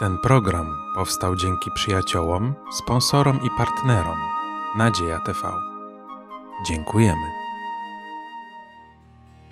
Ten 0.00 0.18
program 0.18 0.76
powstał 0.94 1.36
dzięki 1.36 1.70
przyjaciołom, 1.74 2.54
sponsorom 2.72 3.40
i 3.46 3.48
partnerom 3.58 4.18
Nadzieja 4.76 5.18
TV. 5.18 5.52
Dziękujemy. 6.66 7.26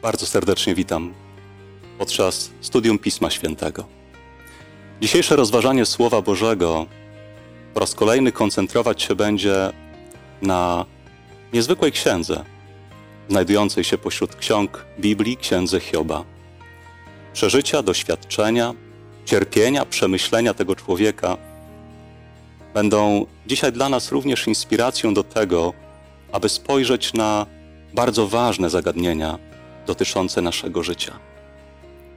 Bardzo 0.02 0.26
serdecznie 0.26 0.74
witam 0.74 1.14
podczas 1.98 2.50
studium 2.60 2.98
Pisma 2.98 3.30
Świętego. 3.30 3.84
Dzisiejsze 5.00 5.36
rozważanie 5.36 5.86
Słowa 5.86 6.22
Bożego 6.22 6.86
po 7.74 7.80
raz 7.80 7.94
kolejny 7.94 8.32
koncentrować 8.32 9.02
się 9.02 9.14
będzie 9.14 9.72
na 10.42 10.84
niezwykłej 11.52 11.92
księdze, 11.92 12.44
znajdującej 13.28 13.84
się 13.84 13.98
pośród 13.98 14.36
ksiąg 14.36 14.84
Biblii, 14.98 15.36
księdze 15.36 15.80
Hioba. 15.80 16.24
Przeżycia, 17.32 17.82
doświadczenia, 17.82 18.74
cierpienia, 19.28 19.84
przemyślenia 19.84 20.54
tego 20.54 20.76
człowieka 20.76 21.36
będą 22.74 23.26
dzisiaj 23.46 23.72
dla 23.72 23.88
nas 23.88 24.12
również 24.12 24.46
inspiracją 24.46 25.14
do 25.14 25.24
tego, 25.24 25.72
aby 26.32 26.48
spojrzeć 26.48 27.14
na 27.14 27.46
bardzo 27.94 28.28
ważne 28.28 28.70
zagadnienia 28.70 29.38
dotyczące 29.86 30.42
naszego 30.42 30.82
życia 30.82 31.18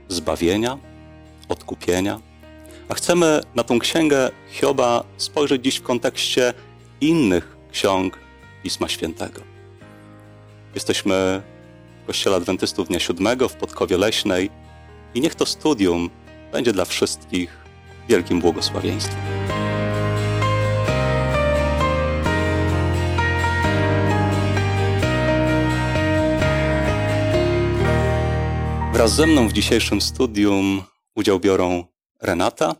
zbawienia, 0.08 0.78
odkupienia. 1.50 2.20
A 2.90 2.94
chcemy 2.94 3.42
na 3.56 3.64
tą 3.64 3.80
księgę 3.80 4.32
Hioba 4.52 5.04
spojrzeć 5.18 5.64
dziś 5.64 5.76
w 5.76 5.84
kontekście 5.84 6.54
innych 7.02 7.58
ksiąg 7.72 8.20
Pisma 8.64 8.88
Świętego. 8.88 9.42
Jesteśmy 10.76 11.42
w 12.04 12.08
Kościele 12.08 12.36
Adwentystów 12.36 12.88
Dnia 12.88 13.00
Siódmego 13.00 13.50
w 13.50 13.56
Podkowie 13.56 13.98
Leśnej 13.98 14.50
i 15.16 15.22
niech 15.22 15.36
to 15.36 15.46
studium 15.46 16.10
będzie 16.52 16.74
dla 16.74 16.86
wszystkich 16.86 17.58
wielkim 18.10 18.42
błogosławieństwem. 18.42 19.20
Wraz 28.94 29.16
ze 29.16 29.28
mną 29.28 29.48
w 29.48 29.54
dzisiejszym 29.54 30.02
studium 30.02 30.84
udział 31.16 31.40
biorą 31.40 31.86
Renata, 32.22 32.76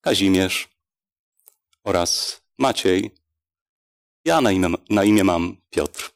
Kazimierz 0.00 0.68
oraz 1.84 2.40
Maciej. 2.58 3.10
Ja 4.24 4.40
na 4.40 4.52
imię, 4.52 4.68
na 4.90 5.04
imię 5.04 5.24
mam 5.24 5.56
Piotr. 5.70 6.10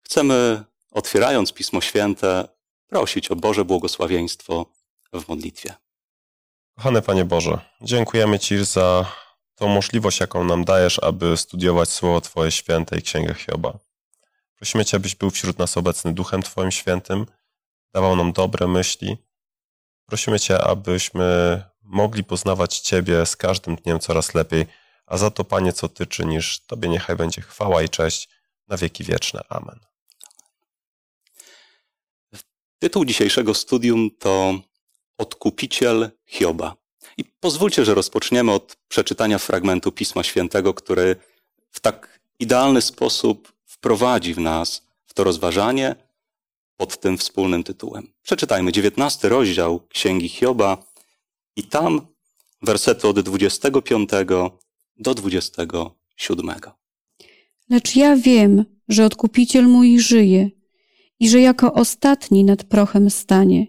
Chcemy, 0.00 0.64
otwierając 0.90 1.52
Pismo 1.52 1.80
Święte, 1.80 2.48
prosić 2.86 3.30
o 3.30 3.36
Boże 3.36 3.64
błogosławieństwo 3.64 4.77
w 5.12 5.28
modlitwie. 5.28 5.74
Kochany 6.76 7.02
Panie 7.02 7.24
Boże, 7.24 7.58
dziękujemy 7.80 8.38
Ci 8.38 8.64
za 8.64 9.12
tą 9.54 9.68
możliwość, 9.68 10.20
jaką 10.20 10.44
nam 10.44 10.64
dajesz, 10.64 10.98
aby 11.02 11.36
studiować 11.36 11.88
Słowo 11.88 12.20
Twoje 12.20 12.50
święte 12.50 12.98
i 12.98 13.02
Księgę 13.02 13.34
Hioba. 13.34 13.78
Prosimy 14.56 14.84
Cię, 14.84 14.96
abyś 14.96 15.14
był 15.14 15.30
wśród 15.30 15.58
nas 15.58 15.76
obecny 15.76 16.12
Duchem 16.12 16.42
Twoim 16.42 16.70
Świętym, 16.70 17.26
dawał 17.92 18.16
nam 18.16 18.32
dobre 18.32 18.68
myśli. 18.68 19.16
Prosimy 20.06 20.40
Cię, 20.40 20.64
abyśmy 20.64 21.62
mogli 21.82 22.24
poznawać 22.24 22.78
Ciebie 22.78 23.26
z 23.26 23.36
każdym 23.36 23.76
dniem 23.76 24.00
coraz 24.00 24.34
lepiej, 24.34 24.66
a 25.06 25.16
za 25.16 25.30
to, 25.30 25.44
Panie, 25.44 25.72
co 25.72 25.88
Ty 25.88 26.06
czynisz, 26.06 26.60
Tobie 26.66 26.88
niechaj 26.88 27.16
będzie 27.16 27.42
chwała 27.42 27.82
i 27.82 27.88
cześć 27.88 28.28
na 28.68 28.76
wieki 28.76 29.04
wieczne. 29.04 29.40
Amen. 29.48 29.80
Tytuł 32.78 33.04
dzisiejszego 33.04 33.54
studium 33.54 34.10
to 34.18 34.54
Odkupiciel 35.18 36.10
Hioba. 36.26 36.76
I 37.16 37.24
pozwólcie, 37.24 37.84
że 37.84 37.94
rozpoczniemy 37.94 38.52
od 38.52 38.76
przeczytania 38.88 39.38
fragmentu 39.38 39.92
Pisma 39.92 40.22
Świętego, 40.22 40.74
który 40.74 41.16
w 41.70 41.80
tak 41.80 42.20
idealny 42.38 42.82
sposób 42.82 43.52
wprowadzi 43.66 44.34
w 44.34 44.38
nas 44.38 44.82
w 45.06 45.14
to 45.14 45.24
rozważanie 45.24 45.96
pod 46.76 47.00
tym 47.00 47.18
wspólnym 47.18 47.64
tytułem. 47.64 48.12
Przeczytajmy 48.22 48.72
19 48.72 49.28
rozdział 49.28 49.80
Księgi 49.88 50.28
Hioba 50.28 50.84
i 51.56 51.62
tam 51.62 52.06
wersety 52.62 53.08
od 53.08 53.20
25 53.20 54.10
do 54.96 55.14
27. 55.14 56.50
Lecz 57.70 57.96
ja 57.96 58.16
wiem, 58.16 58.64
że 58.88 59.04
odkupiciel 59.04 59.64
mój 59.64 60.00
żyje 60.00 60.50
i 61.20 61.28
że 61.28 61.40
jako 61.40 61.72
ostatni 61.72 62.44
nad 62.44 62.64
prochem 62.64 63.10
stanie. 63.10 63.66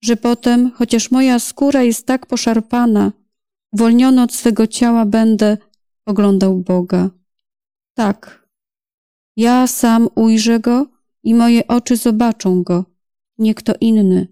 Że 0.00 0.16
potem, 0.16 0.70
chociaż 0.70 1.10
moja 1.10 1.38
skóra 1.38 1.82
jest 1.82 2.06
tak 2.06 2.26
poszarpana, 2.26 3.12
uwolniony 3.72 4.22
od 4.22 4.34
swego 4.34 4.66
ciała 4.66 5.06
będę 5.06 5.56
oglądał 6.06 6.56
Boga. 6.56 7.10
Tak, 7.94 8.48
ja 9.36 9.66
sam 9.66 10.08
ujrzę 10.14 10.60
Go 10.60 10.86
i 11.22 11.34
moje 11.34 11.66
oczy 11.66 11.96
zobaczą 11.96 12.62
Go, 12.62 12.84
nie 13.38 13.54
kto 13.54 13.72
inny. 13.80 14.28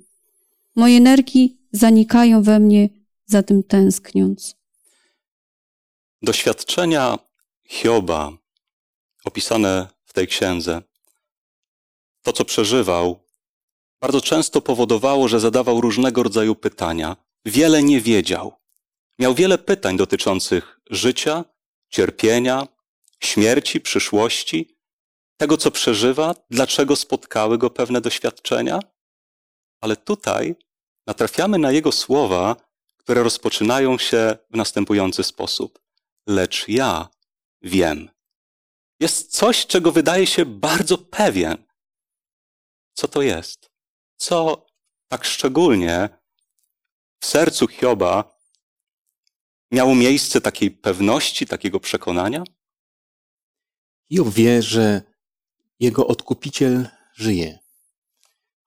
Moje 0.77 1.01
nerki 1.01 1.59
zanikają 1.73 2.43
we 2.43 2.61
mnie, 2.61 2.89
za 3.27 3.43
tym 3.43 3.63
tęskniąc. 3.63 4.57
Doświadczenia 6.23 7.19
Hioba 7.65 8.33
opisane 9.25 9.89
w 10.05 10.13
tej 10.13 10.27
księdze, 10.27 10.83
to 12.23 12.33
co 12.33 12.45
przeżywał, 12.45 13.26
bardzo 14.01 14.21
często 14.21 14.61
powodowało, 14.61 15.29
że 15.29 15.41
zadawał 15.41 15.81
różnego 15.81 16.23
rodzaju 16.23 16.55
pytania. 16.55 17.17
Wiele 17.45 17.83
nie 17.83 18.01
wiedział. 18.01 18.53
Miał 19.19 19.35
wiele 19.35 19.59
pytań 19.59 19.97
dotyczących 19.97 20.81
życia, 20.91 21.45
cierpienia, 21.89 22.67
śmierci, 23.21 23.81
przyszłości, 23.81 24.77
tego 25.37 25.57
co 25.57 25.71
przeżywa, 25.71 26.35
dlaczego 26.51 26.97
spotkały 26.97 27.59
go 27.59 27.71
pewne 27.71 28.01
doświadczenia. 28.01 28.81
Ale 29.81 29.97
tutaj 29.97 30.57
natrafiamy 31.07 31.59
na 31.59 31.73
jego 31.73 31.93
słowa, 31.93 32.57
które 32.97 33.23
rozpoczynają 33.23 33.99
się 33.99 34.37
w 34.51 34.57
następujący 34.57 35.23
sposób. 35.23 35.79
Lecz 36.27 36.69
ja 36.69 37.09
wiem. 37.63 38.11
Jest 39.01 39.33
coś, 39.33 39.67
czego 39.67 39.93
wydaje 39.93 40.27
się 40.27 40.45
bardzo 40.45 40.99
pewien. 40.99 41.65
Co 42.95 43.09
to 43.09 43.23
jest? 43.23 43.71
Co 44.17 44.67
tak 45.09 45.25
szczególnie 45.25 46.09
w 47.21 47.27
sercu 47.27 47.67
Hioba 47.69 48.37
miało 49.71 49.95
miejsce 49.95 50.41
takiej 50.41 50.71
pewności, 50.71 51.47
takiego 51.47 51.81
przekonania? 51.81 52.45
Hiob 54.13 54.29
wie, 54.29 54.63
że 54.63 55.03
jego 55.81 56.07
odkupiciel 56.07 56.89
żyje. 57.15 57.59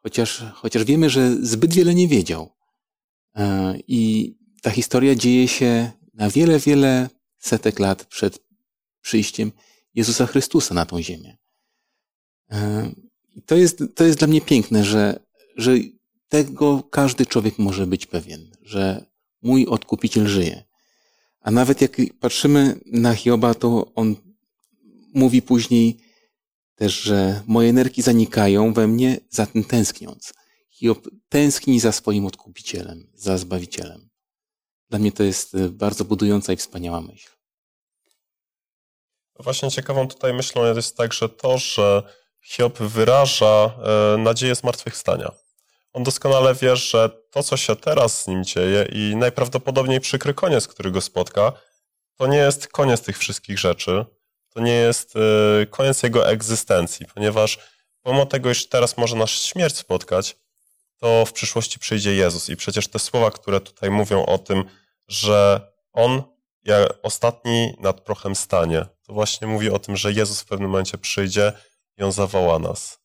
Chociaż, 0.03 0.43
chociaż 0.53 0.83
wiemy, 0.83 1.09
że 1.09 1.35
zbyt 1.35 1.73
wiele 1.73 1.95
nie 1.95 2.07
wiedział. 2.07 2.55
E, 3.35 3.75
I 3.87 4.33
ta 4.61 4.71
historia 4.71 5.15
dzieje 5.15 5.47
się 5.47 5.91
na 6.13 6.29
wiele, 6.29 6.59
wiele 6.59 7.09
setek 7.37 7.79
lat 7.79 8.05
przed 8.05 8.39
przyjściem 9.01 9.51
Jezusa 9.93 10.25
Chrystusa 10.25 10.73
na 10.75 10.85
tą 10.85 11.01
ziemię. 11.01 11.37
E, 12.51 12.91
I 13.35 13.41
to 13.41 13.55
jest, 13.55 13.83
to 13.95 14.03
jest 14.03 14.19
dla 14.19 14.27
mnie 14.27 14.41
piękne, 14.41 14.83
że, 14.83 15.28
że 15.59 15.71
tego 16.27 16.83
każdy 16.83 17.25
człowiek 17.25 17.59
może 17.59 17.87
być 17.87 18.05
pewien, 18.05 18.51
że 18.61 19.05
mój 19.41 19.65
odkupiciel 19.65 20.27
żyje. 20.27 20.63
A 21.41 21.51
nawet 21.51 21.81
jak 21.81 21.97
patrzymy 22.19 22.79
na 22.85 23.15
Hioba, 23.15 23.53
to 23.53 23.91
on 23.95 24.15
mówi 25.13 25.41
później 25.41 25.97
też, 26.75 27.01
że 27.01 27.43
moje 27.47 27.73
nerki 27.73 28.01
zanikają 28.01 28.73
we 28.73 28.87
mnie, 28.87 29.17
za 29.29 29.45
tym 29.45 29.63
tęskniąc. 29.63 30.33
Hiob 30.69 31.07
tęskni 31.29 31.79
za 31.79 31.91
swoim 31.91 32.25
odkupicielem, 32.25 33.11
za 33.15 33.37
Zbawicielem. 33.37 34.09
Dla 34.89 34.99
mnie 34.99 35.11
to 35.11 35.23
jest 35.23 35.57
bardzo 35.69 36.05
budująca 36.05 36.53
i 36.53 36.55
wspaniała 36.55 37.01
myśl. 37.01 37.29
Właśnie 39.39 39.71
ciekawą 39.71 40.07
tutaj 40.07 40.33
myślą 40.33 40.75
jest 40.75 40.97
także 40.97 41.29
to, 41.29 41.57
że 41.57 42.03
Hiob 42.41 42.79
wyraża 42.79 43.75
e, 43.83 44.17
nadzieję 44.17 44.55
zmartwychwstania. 44.55 45.31
On 45.93 46.03
doskonale 46.03 46.55
wie, 46.55 46.75
że 46.75 47.09
to, 47.31 47.43
co 47.43 47.57
się 47.57 47.75
teraz 47.75 48.21
z 48.21 48.27
nim 48.27 48.43
dzieje 48.43 48.87
i 48.91 49.15
najprawdopodobniej 49.15 49.99
przykry 49.99 50.33
koniec, 50.33 50.67
który 50.67 50.91
go 50.91 51.01
spotka, 51.01 51.53
to 52.15 52.27
nie 52.27 52.37
jest 52.37 52.67
koniec 52.67 53.01
tych 53.01 53.17
wszystkich 53.17 53.59
rzeczy, 53.59 54.05
to 54.49 54.59
nie 54.59 54.73
jest 54.73 55.13
e, 55.15 55.65
koniec 55.65 56.03
jego 56.03 56.29
egzystencji, 56.29 57.05
ponieważ 57.13 57.59
pomimo 58.01 58.25
tego, 58.25 58.51
iż 58.51 58.69
teraz 58.69 58.97
może 58.97 59.15
nas 59.15 59.29
śmierć 59.29 59.77
spotkać, 59.77 60.37
to 60.97 61.25
w 61.25 61.33
przyszłości 61.33 61.79
przyjdzie 61.79 62.15
Jezus. 62.15 62.49
I 62.49 62.55
przecież 62.55 62.87
te 62.87 62.99
słowa, 62.99 63.31
które 63.31 63.61
tutaj 63.61 63.89
mówią 63.89 64.25
o 64.25 64.37
tym, 64.37 64.63
że 65.07 65.61
On 65.93 66.23
jak 66.63 66.93
ostatni 67.03 67.73
nad 67.79 68.01
prochem 68.01 68.35
stanie, 68.35 68.85
to 69.05 69.13
właśnie 69.13 69.47
mówi 69.47 69.69
o 69.69 69.79
tym, 69.79 69.97
że 69.97 70.13
Jezus 70.13 70.41
w 70.41 70.45
pewnym 70.45 70.69
momencie 70.69 70.97
przyjdzie 70.97 71.53
i 71.97 72.03
On 72.03 72.11
zawoła 72.11 72.59
nas. 72.59 72.99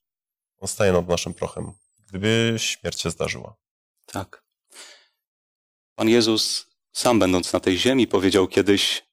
On 0.60 0.68
staje 0.68 0.92
nad 0.92 1.08
naszym 1.08 1.34
prochem, 1.34 1.72
gdyby 2.14 2.54
śmierć 2.58 3.00
się 3.00 3.10
zdarzyła. 3.10 3.56
Tak. 4.06 4.44
Pan 5.94 6.08
Jezus, 6.08 6.66
sam 6.92 7.18
będąc 7.18 7.52
na 7.52 7.60
tej 7.60 7.78
ziemi, 7.78 8.06
powiedział 8.06 8.48
kiedyś, 8.48 9.06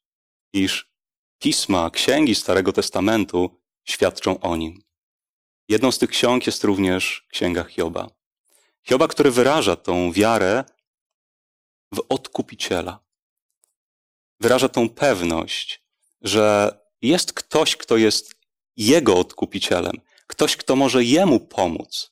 iż 0.53 0.91
pisma, 1.39 1.89
księgi 1.89 2.35
Starego 2.35 2.73
Testamentu 2.73 3.61
świadczą 3.83 4.39
o 4.39 4.55
nim. 4.55 4.83
Jedną 5.69 5.91
z 5.91 5.97
tych 5.97 6.09
ksiąg 6.09 6.47
jest 6.47 6.63
również 6.63 7.27
Księga 7.29 7.63
Hioba. 7.63 8.09
Hioba, 8.83 9.07
który 9.07 9.31
wyraża 9.31 9.75
tą 9.75 10.11
wiarę 10.11 10.63
w 11.93 12.01
odkupiciela. 12.09 12.99
Wyraża 14.39 14.69
tą 14.69 14.89
pewność, 14.89 15.83
że 16.21 16.77
jest 17.01 17.33
ktoś, 17.33 17.75
kto 17.75 17.97
jest 17.97 18.35
jego 18.77 19.17
odkupicielem, 19.17 20.01
ktoś, 20.27 20.57
kto 20.57 20.75
może 20.75 21.03
jemu 21.03 21.39
pomóc. 21.39 22.11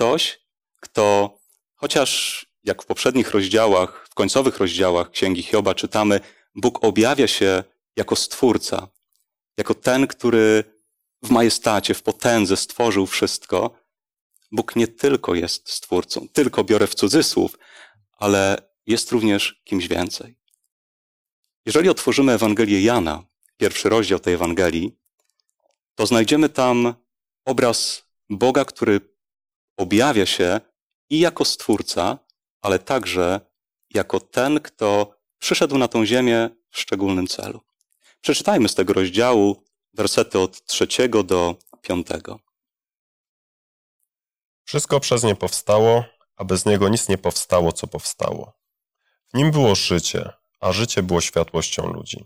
Ktoś, 0.00 0.40
kto, 0.80 1.38
chociaż 1.74 2.46
jak 2.64 2.82
w 2.82 2.86
poprzednich 2.86 3.30
rozdziałach, 3.30 4.06
w 4.10 4.14
końcowych 4.14 4.58
rozdziałach 4.58 5.10
Księgi 5.10 5.42
Hioba 5.42 5.74
czytamy, 5.74 6.20
Bóg 6.54 6.84
objawia 6.84 7.26
się 7.26 7.64
jako 7.96 8.16
Stwórca, 8.16 8.88
jako 9.56 9.74
ten, 9.74 10.06
który 10.06 10.64
w 11.22 11.30
majestacie, 11.30 11.94
w 11.94 12.02
potędze 12.02 12.56
stworzył 12.56 13.06
wszystko. 13.06 13.78
Bóg 14.52 14.76
nie 14.76 14.88
tylko 14.88 15.34
jest 15.34 15.70
Stwórcą, 15.70 16.28
tylko 16.32 16.64
biorę 16.64 16.86
w 16.86 16.94
cudzysłów, 16.94 17.58
ale 18.18 18.56
jest 18.86 19.12
również 19.12 19.60
kimś 19.64 19.88
więcej. 19.88 20.36
Jeżeli 21.66 21.88
otworzymy 21.88 22.32
Ewangelię 22.32 22.82
Jana, 22.82 23.24
pierwszy 23.56 23.88
rozdział 23.88 24.18
tej 24.18 24.34
Ewangelii, 24.34 24.98
to 25.94 26.06
znajdziemy 26.06 26.48
tam 26.48 26.94
obraz 27.44 28.02
Boga, 28.30 28.64
który 28.64 29.09
objawia 29.76 30.26
się 30.26 30.60
i 31.10 31.20
jako 31.20 31.44
Stwórca, 31.44 32.18
ale 32.62 32.78
także 32.78 33.40
jako 33.90 34.20
ten, 34.20 34.60
kto 34.60 35.14
przyszedł 35.38 35.78
na 35.78 35.88
tą 35.88 36.06
ziemię 36.06 36.50
w 36.70 36.78
szczególnym 36.78 37.26
celu. 37.26 37.60
Przeczytajmy 38.20 38.68
z 38.68 38.74
tego 38.74 38.92
rozdziału 38.92 39.64
wersety 39.94 40.38
od 40.38 40.64
trzeciego 40.64 41.22
do 41.22 41.56
piątego. 41.82 42.40
Wszystko 44.64 45.00
przez 45.00 45.22
nie 45.22 45.36
powstało, 45.36 46.04
a 46.36 46.44
bez 46.44 46.66
niego 46.66 46.88
nic 46.88 47.08
nie 47.08 47.18
powstało, 47.18 47.72
co 47.72 47.86
powstało. 47.86 48.52
W 49.34 49.36
nim 49.36 49.50
było 49.50 49.74
życie, 49.74 50.32
a 50.60 50.72
życie 50.72 51.02
było 51.02 51.20
światłością 51.20 51.92
ludzi. 51.92 52.24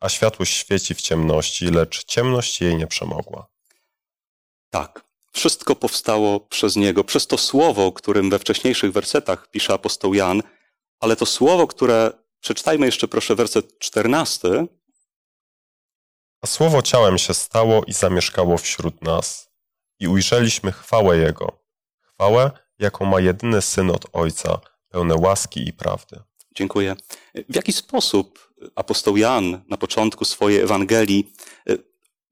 A 0.00 0.08
światłość 0.08 0.56
świeci 0.56 0.94
w 0.94 1.00
ciemności, 1.00 1.64
lecz 1.66 2.04
ciemność 2.04 2.60
jej 2.60 2.76
nie 2.76 2.86
przemogła. 2.86 3.46
Tak, 4.70 5.04
wszystko 5.38 5.76
powstało 5.76 6.40
przez 6.40 6.76
Niego, 6.76 7.04
przez 7.04 7.26
to 7.26 7.38
słowo, 7.38 7.92
którym 7.92 8.30
we 8.30 8.38
wcześniejszych 8.38 8.92
wersetach 8.92 9.50
pisze 9.50 9.74
apostoł 9.74 10.14
Jan, 10.14 10.42
ale 11.00 11.16
to 11.16 11.26
słowo, 11.26 11.66
które, 11.66 12.12
przeczytajmy 12.40 12.86
jeszcze 12.86 13.08
proszę 13.08 13.34
werset 13.34 13.78
czternasty, 13.78 14.66
A 16.40 16.46
słowo 16.46 16.82
ciałem 16.82 17.18
się 17.18 17.34
stało 17.34 17.84
i 17.86 17.92
zamieszkało 17.92 18.58
wśród 18.58 19.02
nas. 19.02 19.50
I 20.00 20.08
ujrzeliśmy 20.08 20.72
chwałę 20.72 21.18
Jego. 21.18 21.64
Chwałę, 22.00 22.50
jaką 22.78 23.04
ma 23.04 23.20
jedyny 23.20 23.62
Syn 23.62 23.90
od 23.90 24.06
Ojca, 24.12 24.60
pełne 24.88 25.14
łaski 25.14 25.68
i 25.68 25.72
prawdy. 25.72 26.20
Dziękuję. 26.54 26.96
W 27.48 27.54
jaki 27.54 27.72
sposób 27.72 28.52
apostoł 28.74 29.16
Jan 29.16 29.64
na 29.68 29.76
początku 29.76 30.24
swojej 30.24 30.60
Ewangelii 30.60 31.32
y, 31.70 31.78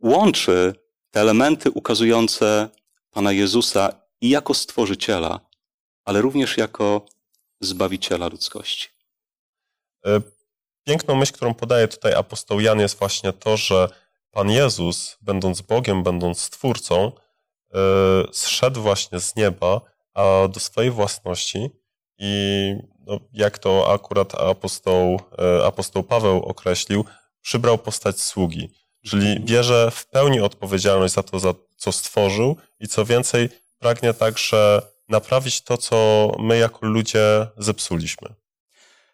łączy 0.00 0.74
te 1.10 1.20
elementy 1.20 1.70
ukazujące 1.70 2.68
Pana 3.16 3.32
Jezusa 3.32 3.92
i 4.20 4.28
jako 4.28 4.54
Stworzyciela, 4.54 5.40
ale 6.04 6.20
również 6.20 6.56
jako 6.56 7.06
Zbawiciela 7.60 8.28
ludzkości? 8.28 8.88
E, 10.06 10.20
Piękną 10.84 11.14
myśl, 11.14 11.32
którą 11.32 11.54
podaje 11.54 11.88
tutaj 11.88 12.14
apostoł 12.14 12.60
Jan, 12.60 12.80
jest 12.80 12.98
właśnie 12.98 13.32
to, 13.32 13.56
że 13.56 13.88
Pan 14.30 14.50
Jezus, 14.50 15.16
będąc 15.20 15.60
Bogiem, 15.60 16.02
będąc 16.02 16.40
Stwórcą, 16.40 17.12
e, 17.74 17.78
zszedł 18.32 18.82
właśnie 18.82 19.20
z 19.20 19.36
nieba 19.36 19.80
a 20.14 20.48
do 20.48 20.60
swojej 20.60 20.90
własności 20.90 21.70
i 22.18 22.72
no, 23.06 23.20
jak 23.32 23.58
to 23.58 23.92
akurat 23.92 24.34
apostoł, 24.34 25.20
e, 25.38 25.66
apostoł 25.66 26.02
Paweł 26.02 26.42
określił, 26.42 27.04
przybrał 27.40 27.78
postać 27.78 28.20
sługi, 28.20 28.70
czyli 29.06 29.40
bierze 29.40 29.90
w 29.90 30.06
pełni 30.06 30.40
odpowiedzialność 30.40 31.14
za 31.14 31.22
to, 31.22 31.38
za 31.38 31.54
co 31.76 31.92
stworzył 31.92 32.56
i 32.80 32.88
co 32.88 33.04
więcej, 33.04 33.48
pragnie 33.78 34.14
także 34.14 34.82
naprawić 35.08 35.60
to, 35.60 35.76
co 35.76 36.32
my 36.38 36.58
jako 36.58 36.86
ludzie 36.86 37.46
zepsuliśmy. 37.58 38.34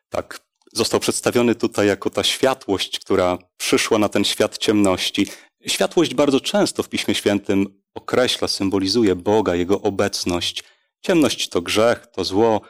Tak, 0.08 0.40
został 0.72 1.00
przedstawiony 1.00 1.54
tutaj 1.54 1.86
jako 1.86 2.10
ta 2.10 2.24
światłość, 2.24 2.98
która 2.98 3.38
przyszła 3.56 3.98
na 3.98 4.08
ten 4.08 4.24
świat 4.24 4.58
ciemności. 4.58 5.26
Światłość 5.66 6.14
bardzo 6.14 6.40
często 6.40 6.82
w 6.82 6.88
Piśmie 6.88 7.14
Świętym 7.14 7.82
określa, 7.94 8.48
symbolizuje 8.48 9.14
Boga, 9.14 9.54
Jego 9.54 9.80
obecność. 9.80 10.64
Ciemność 11.00 11.48
to 11.48 11.62
grzech, 11.62 12.06
to 12.06 12.24
zło. 12.24 12.60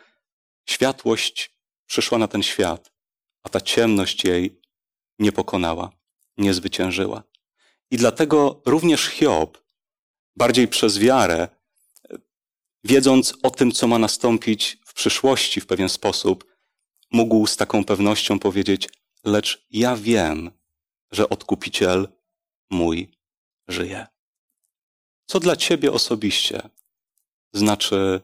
Światłość 0.68 1.54
przyszła 1.86 2.18
na 2.18 2.28
ten 2.28 2.42
świat, 2.42 2.92
a 3.42 3.48
ta 3.48 3.60
ciemność 3.60 4.24
jej 4.24 4.60
nie 5.18 5.32
pokonała, 5.32 5.90
nie 6.36 6.54
zwyciężyła. 6.54 7.22
I 7.90 7.96
dlatego 7.96 8.62
również 8.66 9.06
Hiob, 9.06 9.58
bardziej 10.36 10.68
przez 10.68 10.98
wiarę, 10.98 11.48
wiedząc 12.84 13.34
o 13.42 13.50
tym, 13.50 13.72
co 13.72 13.86
ma 13.86 13.98
nastąpić 13.98 14.78
w 14.86 14.94
przyszłości 14.94 15.60
w 15.60 15.66
pewien 15.66 15.88
sposób, 15.88 16.44
mógł 17.12 17.46
z 17.46 17.56
taką 17.56 17.84
pewnością 17.84 18.38
powiedzieć: 18.38 18.88
Lecz 19.24 19.66
ja 19.70 19.96
wiem, 19.96 20.50
że 21.10 21.28
odkupiciel 21.28 22.08
mój 22.70 23.10
żyje. 23.68 24.06
Co 25.26 25.40
dla 25.40 25.56
ciebie 25.56 25.92
osobiście 25.92 26.70
znaczy 27.52 28.20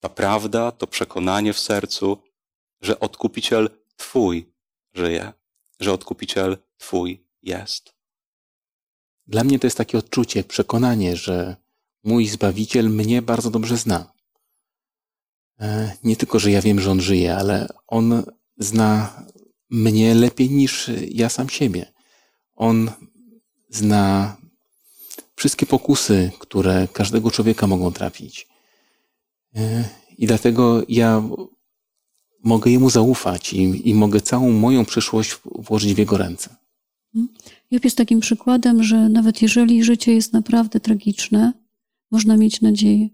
ta 0.00 0.08
prawda, 0.08 0.72
to 0.72 0.86
przekonanie 0.86 1.52
w 1.52 1.60
sercu, 1.60 2.22
że 2.80 3.00
odkupiciel 3.00 3.70
Twój 3.96 4.52
żyje, 4.92 5.32
że 5.80 5.92
odkupiciel 5.92 6.58
Twój 6.76 7.24
jest? 7.42 7.92
Dla 9.26 9.44
mnie 9.44 9.58
to 9.58 9.66
jest 9.66 9.76
takie 9.76 9.98
odczucie, 9.98 10.44
przekonanie, 10.44 11.16
że 11.16 11.56
mój 12.04 12.26
Zbawiciel 12.26 12.90
mnie 12.90 13.22
bardzo 13.22 13.50
dobrze 13.50 13.76
zna. 13.76 14.12
E, 15.60 15.96
nie 16.04 16.16
tylko, 16.16 16.38
że 16.38 16.50
ja 16.50 16.62
wiem, 16.62 16.80
że 16.80 16.90
On 16.90 17.00
żyje, 17.00 17.36
ale 17.36 17.68
On 17.86 18.22
zna 18.58 19.22
mnie 19.70 20.14
lepiej 20.14 20.50
niż 20.50 20.90
ja 21.10 21.28
sam 21.28 21.48
siebie. 21.48 21.92
On 22.54 22.90
zna 23.68 24.36
wszystkie 25.36 25.66
pokusy, 25.66 26.30
które 26.38 26.88
każdego 26.92 27.30
człowieka 27.30 27.66
mogą 27.66 27.92
trafić. 27.92 28.48
E, 29.56 29.88
I 30.18 30.26
dlatego 30.26 30.82
ja 30.88 31.22
mogę 32.44 32.70
Jemu 32.70 32.90
zaufać 32.90 33.52
i, 33.52 33.88
i 33.88 33.94
mogę 33.94 34.20
całą 34.20 34.50
moją 34.50 34.84
przyszłość 34.84 35.36
włożyć 35.44 35.94
w 35.94 35.98
Jego 35.98 36.16
ręce. 36.16 36.59
Job 37.70 37.84
jest 37.84 37.96
takim 37.96 38.20
przykładem, 38.20 38.82
że 38.82 39.08
nawet 39.08 39.42
jeżeli 39.42 39.84
życie 39.84 40.14
jest 40.14 40.32
naprawdę 40.32 40.80
tragiczne, 40.80 41.52
można 42.10 42.36
mieć 42.36 42.60
nadzieję. 42.60 43.08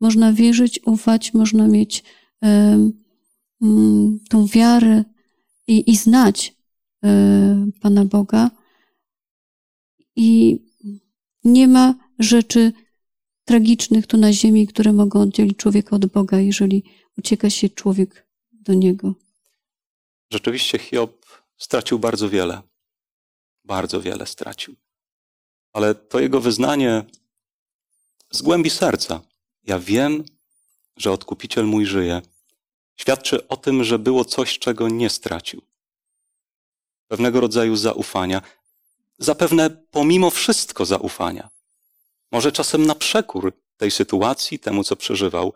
Można 0.00 0.32
wierzyć, 0.32 0.80
ufać, 0.86 1.34
można 1.34 1.68
mieć 1.68 2.04
um, 2.42 2.92
tą 4.28 4.46
wiarę 4.46 5.04
i, 5.66 5.90
i 5.90 5.96
znać 5.96 6.56
um, 7.02 7.72
Pana 7.80 8.04
Boga. 8.04 8.50
I 10.16 10.58
nie 11.44 11.68
ma 11.68 11.94
rzeczy 12.18 12.72
tragicznych 13.44 14.06
tu 14.06 14.16
na 14.16 14.32
ziemi, 14.32 14.66
które 14.66 14.92
mogą 14.92 15.20
oddzielić 15.20 15.56
człowieka 15.56 15.96
od 15.96 16.06
Boga, 16.06 16.40
jeżeli 16.40 16.84
ucieka 17.18 17.50
się 17.50 17.68
człowiek 17.68 18.26
do 18.52 18.74
Niego. 18.74 19.14
Rzeczywiście 20.32 20.78
Hiob 20.78 21.26
stracił 21.56 21.98
bardzo 21.98 22.28
wiele. 22.28 22.69
Bardzo 23.70 24.00
wiele 24.00 24.26
stracił. 24.26 24.76
Ale 25.72 25.94
to 25.94 26.20
jego 26.20 26.40
wyznanie 26.40 27.04
z 28.30 28.42
głębi 28.42 28.70
serca. 28.70 29.20
Ja 29.62 29.78
wiem, 29.78 30.24
że 30.96 31.12
odkupiciel 31.12 31.66
mój 31.66 31.86
żyje. 31.86 32.22
Świadczy 32.96 33.48
o 33.48 33.56
tym, 33.56 33.84
że 33.84 33.98
było 33.98 34.24
coś, 34.24 34.58
czego 34.58 34.88
nie 34.88 35.10
stracił. 35.10 35.62
Pewnego 37.08 37.40
rodzaju 37.40 37.76
zaufania. 37.76 38.42
Zapewne 39.18 39.70
pomimo 39.70 40.30
wszystko 40.30 40.84
zaufania. 40.84 41.50
Może 42.32 42.52
czasem 42.52 42.86
na 42.86 42.94
przekór 42.94 43.52
tej 43.76 43.90
sytuacji, 43.90 44.58
temu 44.58 44.84
co 44.84 44.96
przeżywał, 44.96 45.52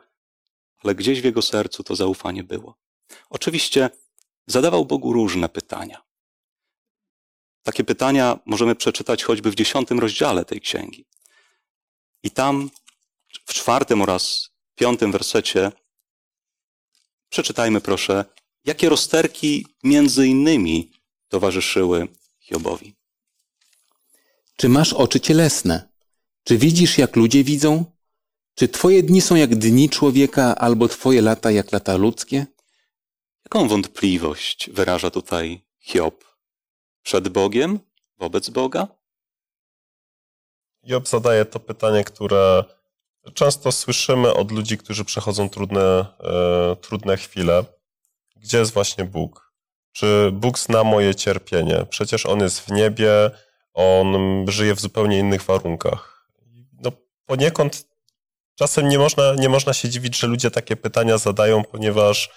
ale 0.83 0.95
gdzieś 0.95 1.21
w 1.21 1.25
jego 1.25 1.43
sercu 1.43 1.85
to 1.85 1.97
zaufanie 1.97 2.45
było. 2.45 2.75
Oczywiście 3.31 3.91
zadawał 4.47 4.85
Bogu 4.85 5.13
różne 5.13 5.49
pytania. 5.49 6.14
Takie 7.65 7.85
pytania 7.85 8.39
możemy 8.47 8.75
przeczytać 8.75 9.25
choćby 9.25 9.51
w 9.51 9.55
dziesiątym 9.55 9.99
rozdziale 9.99 10.45
tej 10.45 10.61
księgi. 10.61 11.05
I 12.23 12.31
tam 12.31 12.71
w 13.47 13.55
czwartym 13.55 14.03
oraz 14.03 14.51
piątym 14.75 15.13
wersecie 15.13 15.73
Przeczytajmy 17.35 17.81
proszę, 17.81 18.25
jakie 18.65 18.89
rozterki 18.89 19.67
między 19.85 20.27
innymi 20.27 20.91
towarzyszyły 21.29 22.09
Hiobowi. 22.41 22.95
Czy 24.57 24.69
masz 24.69 24.93
oczy 24.93 25.21
cielesne? 25.21 25.89
Czy 26.45 26.59
widzisz, 26.59 26.99
jak 26.99 27.17
ludzie 27.17 27.45
widzą? 27.45 27.85
Czy 28.55 28.69
twoje 28.69 29.03
dni 29.03 29.21
są 29.21 29.35
jak 29.35 29.55
dni 29.55 29.91
człowieka, 29.91 30.55
albo 30.57 30.89
twoje 30.89 31.23
lata 31.23 31.51
jak 31.51 31.73
lata 31.73 31.97
ludzkie? 31.97 32.47
Jaką 33.45 33.69
wątpliwość 33.69 34.71
wyraża 34.71 35.11
tutaj 35.11 35.65
Hiob? 35.81 36.34
Przed 37.05 37.29
Bogiem? 37.29 37.81
Wobec 38.19 38.51
Boga? 38.51 38.87
Job 40.83 41.09
zadaje 41.09 41.45
to 41.45 41.61
pytanie, 41.61 42.05
które 42.05 42.65
często 43.35 43.73
słyszymy 43.73 44.35
od 44.35 44.53
ludzi, 44.53 44.79
którzy 44.79 45.05
przechodzą 45.05 45.49
trudne, 45.49 46.07
e, 46.21 46.77
trudne 46.77 47.17
chwile. 47.17 47.65
Gdzie 48.37 48.59
jest 48.59 48.73
właśnie 48.73 49.05
Bóg? 49.05 49.53
Czy 49.93 50.31
Bóg 50.33 50.59
zna 50.59 50.85
moje 50.85 51.15
cierpienie? 51.15 51.87
Przecież 51.91 52.27
On 52.27 52.41
jest 52.41 52.61
w 52.61 52.71
niebie, 52.71 53.31
On 53.75 54.07
żyje 54.49 54.75
w 54.75 54.81
zupełnie 54.81 55.19
innych 55.19 55.43
warunkach. 55.43 56.29
No, 56.73 56.93
poniekąd 57.27 57.87
czasem 58.55 58.89
nie 58.89 58.99
można, 58.99 59.35
nie 59.35 59.49
można 59.49 59.73
się 59.73 59.89
dziwić, 59.89 60.19
że 60.19 60.27
ludzie 60.27 60.51
takie 60.51 60.77
pytania 60.77 61.19
zadają, 61.19 61.65
ponieważ, 61.65 62.31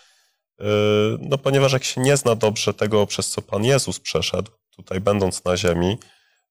no, 1.20 1.38
ponieważ 1.38 1.74
jak 1.74 1.84
się 1.84 2.02
nie 2.02 2.18
zna 2.18 2.36
dobrze 2.36 2.74
tego, 2.74 3.08
przez 3.08 3.30
co 3.30 3.42
Pan 3.42 3.64
Jezus 3.64 4.00
przeszedł, 4.00 4.52
tutaj 4.70 5.02
będąc 5.02 5.46
na 5.46 5.58
ziemi, 5.58 5.98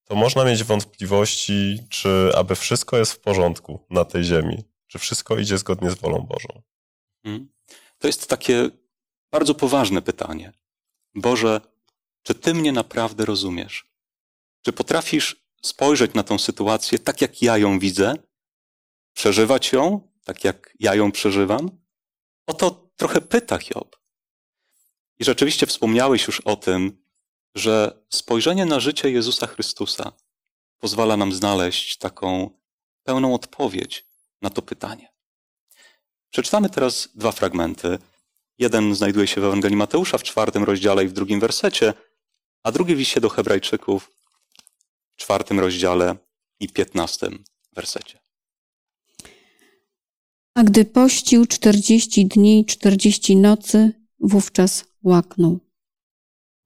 to 0.04 0.14
można 0.14 0.44
mieć 0.44 0.64
wątpliwości, 0.64 1.78
czy 1.90 2.30
aby 2.36 2.54
wszystko 2.54 2.96
jest 2.96 3.12
w 3.12 3.20
porządku 3.20 3.86
na 3.90 4.04
tej 4.04 4.24
ziemi, 4.24 4.64
czy 4.86 4.98
wszystko 4.98 5.38
idzie 5.38 5.58
zgodnie 5.58 5.90
z 5.90 5.94
wolą 5.94 6.18
Bożą. 6.18 6.62
Hmm. 7.24 7.48
To 7.98 8.06
jest 8.06 8.28
takie 8.28 8.70
bardzo 9.30 9.54
poważne 9.54 10.02
pytanie. 10.02 10.52
Boże, 11.14 11.60
czy 12.22 12.34
Ty 12.34 12.54
mnie 12.54 12.72
naprawdę 12.72 13.24
rozumiesz? 13.24 13.86
Czy 14.62 14.72
potrafisz 14.72 15.46
spojrzeć 15.62 16.14
na 16.14 16.22
tą 16.22 16.38
sytuację 16.38 16.98
tak, 16.98 17.20
jak 17.20 17.42
ja 17.42 17.58
ją 17.58 17.78
widzę? 17.78 18.14
Przeżywać 19.14 19.72
ją 19.72 20.12
tak, 20.24 20.44
jak 20.44 20.74
ja 20.80 20.94
ją 20.94 21.12
przeżywam? 21.12 21.70
O 22.46 22.54
to 22.54 22.85
trochę 22.96 23.20
pyta 23.20 23.58
Hiob. 23.58 23.96
I 25.18 25.24
rzeczywiście 25.24 25.66
wspomniałeś 25.66 26.26
już 26.26 26.40
o 26.40 26.56
tym, 26.56 27.04
że 27.54 28.04
spojrzenie 28.08 28.66
na 28.66 28.80
życie 28.80 29.10
Jezusa 29.10 29.46
Chrystusa 29.46 30.12
pozwala 30.78 31.16
nam 31.16 31.32
znaleźć 31.32 31.96
taką 31.96 32.50
pełną 33.02 33.34
odpowiedź 33.34 34.04
na 34.42 34.50
to 34.50 34.62
pytanie. 34.62 35.12
Przeczytamy 36.30 36.70
teraz 36.70 37.08
dwa 37.14 37.32
fragmenty. 37.32 37.98
Jeden 38.58 38.94
znajduje 38.94 39.26
się 39.26 39.40
w 39.40 39.44
Ewangelii 39.44 39.76
Mateusza 39.76 40.18
w 40.18 40.22
czwartym 40.22 40.64
rozdziale 40.64 41.04
i 41.04 41.08
w 41.08 41.12
drugim 41.12 41.40
wersecie, 41.40 41.94
a 42.62 42.72
drugi 42.72 42.94
w 42.94 42.98
liście 42.98 43.20
do 43.20 43.28
Hebrajczyków 43.28 44.10
w 45.12 45.16
czwartym 45.16 45.60
rozdziale 45.60 46.16
i 46.60 46.68
piętnastym 46.68 47.44
wersecie. 47.72 48.25
A 50.56 50.62
gdy 50.62 50.84
pościł 50.84 51.46
czterdzieści 51.46 52.26
dni 52.26 52.60
i 52.60 52.64
czterdzieści 52.66 53.36
nocy, 53.36 53.92
wówczas 54.20 54.84
łaknął. 55.02 55.58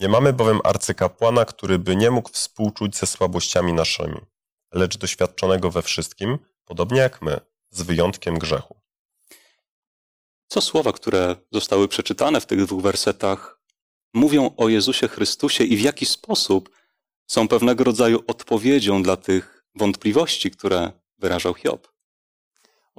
Nie 0.00 0.08
mamy 0.08 0.32
bowiem 0.32 0.60
arcykapłana, 0.64 1.44
który 1.44 1.78
by 1.78 1.96
nie 1.96 2.10
mógł 2.10 2.28
współczuć 2.28 2.96
ze 2.96 3.06
słabościami 3.06 3.72
naszymi, 3.72 4.20
lecz 4.72 4.98
doświadczonego 4.98 5.70
we 5.70 5.82
wszystkim, 5.82 6.38
podobnie 6.64 7.00
jak 7.00 7.22
my, 7.22 7.40
z 7.70 7.82
wyjątkiem 7.82 8.38
grzechu. 8.38 8.76
Co 10.46 10.60
słowa, 10.60 10.92
które 10.92 11.36
zostały 11.52 11.88
przeczytane 11.88 12.40
w 12.40 12.46
tych 12.46 12.66
dwóch 12.66 12.82
wersetach, 12.82 13.60
mówią 14.14 14.50
o 14.56 14.68
Jezusie 14.68 15.08
Chrystusie 15.08 15.64
i 15.64 15.76
w 15.76 15.80
jaki 15.80 16.06
sposób 16.06 16.70
są 17.26 17.48
pewnego 17.48 17.84
rodzaju 17.84 18.22
odpowiedzią 18.26 19.02
dla 19.02 19.16
tych 19.16 19.64
wątpliwości, 19.74 20.50
które 20.50 20.92
wyrażał 21.18 21.54
Hiob? 21.54 21.99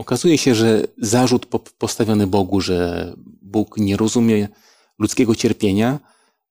Okazuje 0.01 0.37
się, 0.37 0.55
że 0.55 0.83
zarzut 0.97 1.45
postawiony 1.77 2.27
Bogu, 2.27 2.61
że 2.61 3.13
Bóg 3.41 3.77
nie 3.77 3.97
rozumie 3.97 4.47
ludzkiego 4.99 5.35
cierpienia, 5.35 5.99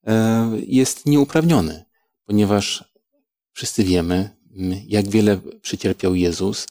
e, 0.07 0.51
jest 0.67 1.05
nieuprawniony, 1.05 1.85
ponieważ 2.25 2.93
wszyscy 3.53 3.83
wiemy, 3.83 4.37
jak 4.87 5.09
wiele 5.09 5.37
przycierpiał 5.61 6.15
Jezus 6.15 6.67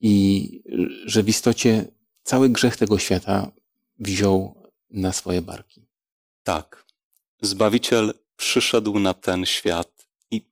i 0.00 0.62
że 1.04 1.22
w 1.22 1.28
istocie 1.28 1.84
cały 2.22 2.48
grzech 2.48 2.76
tego 2.76 2.98
świata 2.98 3.52
wziął 3.98 4.62
na 4.90 5.12
swoje 5.12 5.42
barki. 5.42 5.86
Tak. 6.42 6.84
Zbawiciel 7.40 8.14
przyszedł 8.36 8.98
na 8.98 9.14
ten 9.14 9.46
świat 9.46 10.06
i 10.30 10.46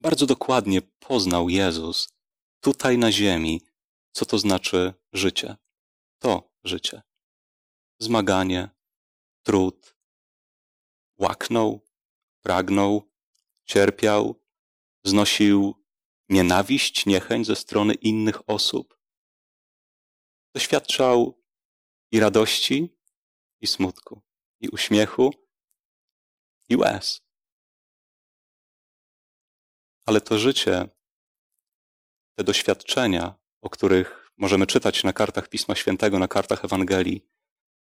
bardzo 0.00 0.26
dokładnie 0.26 0.82
poznał 0.82 1.48
Jezus 1.48 2.08
tutaj 2.60 2.98
na 2.98 3.12
ziemi, 3.12 3.60
co 4.12 4.26
to 4.26 4.38
znaczy 4.38 4.94
życie. 5.12 5.56
To 6.18 6.52
życie. 6.64 7.02
Zmaganie, 7.98 8.70
trud. 9.42 9.96
Łaknął, 11.18 11.80
pragnął, 12.40 13.12
cierpiał, 13.64 14.42
znosił 15.04 15.84
nienawiść, 16.28 17.06
niechęć 17.06 17.46
ze 17.46 17.56
strony 17.56 17.94
innych 17.94 18.50
osób. 18.50 18.98
Doświadczał 20.54 21.42
i 22.10 22.20
radości, 22.20 22.98
i 23.60 23.66
smutku, 23.66 24.22
i 24.60 24.68
uśmiechu, 24.68 25.34
i 26.68 26.76
łez. 26.76 27.20
Ale 30.06 30.20
to 30.20 30.38
życie, 30.38 30.88
te 32.34 32.44
doświadczenia, 32.44 33.41
o 33.62 33.70
których 33.70 34.30
możemy 34.36 34.66
czytać 34.66 35.04
na 35.04 35.12
kartach 35.12 35.48
Pisma 35.48 35.74
Świętego, 35.74 36.18
na 36.18 36.28
kartach 36.28 36.64
Ewangelii, 36.64 37.26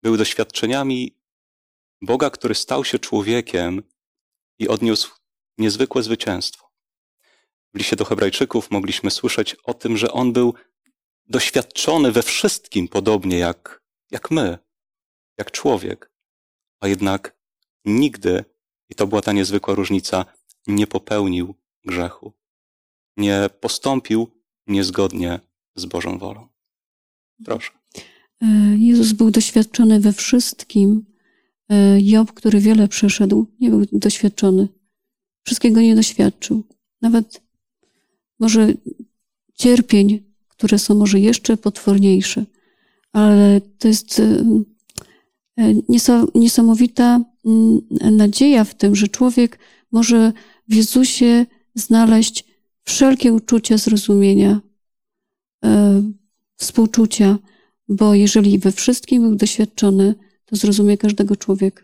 były 0.03 0.17
doświadczeniami 0.17 1.17
Boga, 2.01 2.29
który 2.29 2.55
stał 2.55 2.85
się 2.85 2.99
człowiekiem 2.99 3.83
i 4.59 4.67
odniósł 4.67 5.11
niezwykłe 5.57 6.03
zwycięstwo. 6.03 6.71
W 7.73 7.77
liście 7.77 7.95
do 7.95 8.05
Hebrajczyków 8.05 8.71
mogliśmy 8.71 9.11
słyszeć 9.11 9.55
o 9.63 9.73
tym, 9.73 9.97
że 9.97 10.11
on 10.11 10.33
był 10.33 10.53
doświadczony 11.25 12.11
we 12.11 12.23
wszystkim 12.23 12.87
podobnie 12.87 13.37
jak, 13.37 13.83
jak 14.11 14.31
my, 14.31 14.57
jak 15.37 15.51
człowiek, 15.51 16.11
a 16.79 16.87
jednak 16.87 17.37
nigdy, 17.85 18.45
i 18.89 18.95
to 18.95 19.07
była 19.07 19.21
ta 19.21 19.31
niezwykła 19.31 19.75
różnica, 19.75 20.25
nie 20.67 20.87
popełnił 20.87 21.55
grzechu. 21.85 22.33
Nie 23.17 23.49
postąpił 23.59 24.41
niezgodnie 24.67 25.39
z 25.75 25.85
Bożą 25.85 26.17
wolą. 26.17 26.47
Proszę. 27.45 27.71
E, 28.41 28.47
Jezus 28.77 29.11
był 29.11 29.31
doświadczony 29.31 29.99
we 29.99 30.13
wszystkim. 30.13 31.05
E, 31.69 32.01
Job, 32.01 32.33
który 32.33 32.59
wiele 32.59 32.87
przeszedł, 32.87 33.45
nie 33.59 33.69
był 33.69 33.85
doświadczony. 33.91 34.67
Wszystkiego 35.43 35.81
nie 35.81 35.95
doświadczył. 35.95 36.63
Nawet 37.01 37.41
może 38.39 38.73
cierpień, 39.53 40.23
które 40.47 40.79
są 40.79 40.95
może 40.95 41.19
jeszcze 41.19 41.57
potworniejsze, 41.57 42.45
ale 43.11 43.61
to 43.79 43.87
jest 43.87 44.19
e, 44.19 44.43
niesamowita 46.35 47.19
mm, 47.45 47.81
nadzieja 48.17 48.63
w 48.63 48.75
tym, 48.75 48.95
że 48.95 49.07
człowiek 49.07 49.59
może 49.91 50.33
w 50.67 50.75
Jezusie 50.75 51.45
znaleźć 51.75 52.45
wszelkie 52.83 53.33
uczucia 53.33 53.77
zrozumienia, 53.77 54.61
współczucia, 56.55 57.37
bo 57.87 58.13
jeżeli 58.13 58.59
we 58.59 58.71
wszystkim 58.71 59.21
był 59.21 59.35
doświadczony, 59.35 60.15
to 60.45 60.55
zrozumie 60.55 60.97
każdego 60.97 61.35
człowieka. 61.35 61.83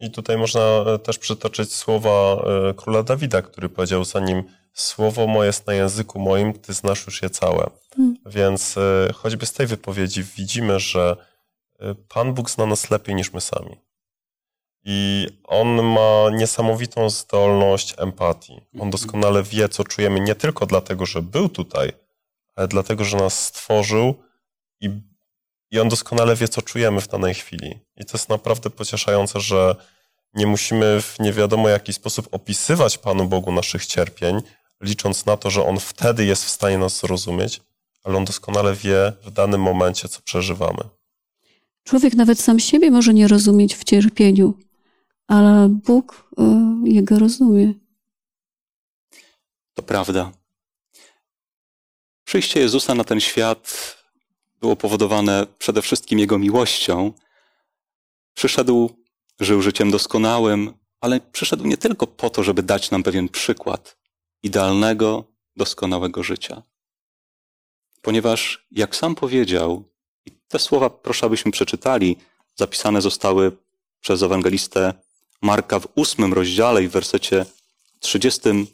I 0.00 0.10
tutaj 0.10 0.38
można 0.38 0.60
e, 0.60 0.98
też 0.98 1.18
przytoczyć 1.18 1.74
słowa 1.74 2.44
króla 2.76 3.02
Dawida, 3.02 3.42
który 3.42 3.68
powiedział, 3.68 4.04
zanim 4.04 4.42
słowo 4.72 5.26
moje 5.26 5.46
jest 5.46 5.66
na 5.66 5.74
języku 5.74 6.18
moim, 6.18 6.52
ty 6.52 6.72
znasz 6.72 7.06
już 7.06 7.22
je 7.22 7.30
całe. 7.30 7.70
Hmm. 7.96 8.16
Więc 8.26 8.74
choćby 9.14 9.46
z 9.46 9.52
tej 9.52 9.66
wypowiedzi 9.66 10.22
widzimy, 10.36 10.80
że 10.80 11.16
Pan 12.08 12.34
Bóg 12.34 12.50
zna 12.50 12.66
nas 12.66 12.90
lepiej 12.90 13.14
niż 13.14 13.32
my 13.32 13.40
sami. 13.40 13.76
I 14.84 15.26
on 15.44 15.82
ma 15.82 16.30
niesamowitą 16.32 17.10
zdolność 17.10 17.94
empatii. 17.98 18.52
On 18.52 18.60
Mhm. 18.74 18.90
doskonale 18.90 19.42
wie, 19.42 19.68
co 19.68 19.84
czujemy, 19.84 20.20
nie 20.20 20.34
tylko 20.34 20.66
dlatego, 20.66 21.06
że 21.06 21.22
był 21.22 21.48
tutaj, 21.48 21.92
ale 22.56 22.68
dlatego, 22.68 23.04
że 23.04 23.16
nas 23.16 23.44
stworzył 23.44 24.14
i, 24.80 24.90
i 25.70 25.80
on 25.80 25.88
doskonale 25.88 26.36
wie, 26.36 26.48
co 26.48 26.62
czujemy 26.62 27.00
w 27.00 27.08
danej 27.08 27.34
chwili. 27.34 27.80
I 27.96 28.04
to 28.04 28.18
jest 28.18 28.28
naprawdę 28.28 28.70
pocieszające, 28.70 29.40
że 29.40 29.76
nie 30.34 30.46
musimy 30.46 31.02
w 31.02 31.18
nie 31.18 31.32
wiadomo 31.32 31.68
jaki 31.68 31.92
sposób 31.92 32.28
opisywać 32.32 32.98
Panu 32.98 33.28
Bogu 33.28 33.52
naszych 33.52 33.86
cierpień, 33.86 34.42
licząc 34.80 35.26
na 35.26 35.36
to, 35.36 35.50
że 35.50 35.64
On 35.64 35.80
wtedy 35.80 36.24
jest 36.24 36.44
w 36.44 36.50
stanie 36.50 36.78
nas 36.78 37.00
zrozumieć, 37.00 37.60
ale 38.04 38.16
On 38.16 38.24
doskonale 38.24 38.74
wie 38.74 39.12
w 39.22 39.30
danym 39.30 39.60
momencie, 39.60 40.08
co 40.08 40.22
przeżywamy. 40.22 40.82
Człowiek 41.84 42.14
nawet 42.14 42.40
sam 42.40 42.58
siebie 42.58 42.90
może 42.90 43.14
nie 43.14 43.28
rozumieć 43.28 43.76
w 43.76 43.84
cierpieniu, 43.84 44.54
ale 45.28 45.68
Bóg 45.68 46.30
y, 46.38 46.88
jego 46.88 47.18
rozumie. 47.18 47.74
To 49.74 49.82
prawda. 49.82 50.32
Przyjście 52.26 52.60
Jezusa 52.60 52.94
na 52.94 53.04
ten 53.04 53.20
świat 53.20 53.96
było 54.60 54.76
powodowane 54.76 55.46
przede 55.58 55.82
wszystkim 55.82 56.18
Jego 56.18 56.38
miłością. 56.38 57.12
Przyszedł, 58.34 58.90
żył 59.40 59.62
życiem 59.62 59.90
doskonałym, 59.90 60.72
ale 61.00 61.20
przyszedł 61.20 61.66
nie 61.66 61.76
tylko 61.76 62.06
po 62.06 62.30
to, 62.30 62.42
żeby 62.42 62.62
dać 62.62 62.90
nam 62.90 63.02
pewien 63.02 63.28
przykład 63.28 63.96
idealnego, 64.42 65.24
doskonałego 65.56 66.22
życia. 66.22 66.62
Ponieważ, 68.02 68.66
jak 68.70 68.96
sam 68.96 69.14
powiedział, 69.14 69.84
i 70.26 70.30
te 70.48 70.58
słowa 70.58 70.90
proszę, 70.90 71.26
abyśmy 71.26 71.50
przeczytali, 71.52 72.16
zapisane 72.56 73.02
zostały 73.02 73.56
przez 74.00 74.22
ewangelistę 74.22 74.94
Marka 75.42 75.80
w 75.80 75.88
ósmym 75.94 76.32
rozdziale 76.32 76.84
i 76.84 76.88
w 76.88 76.92
wersecie 76.92 77.46
trzydziestym 78.00 78.66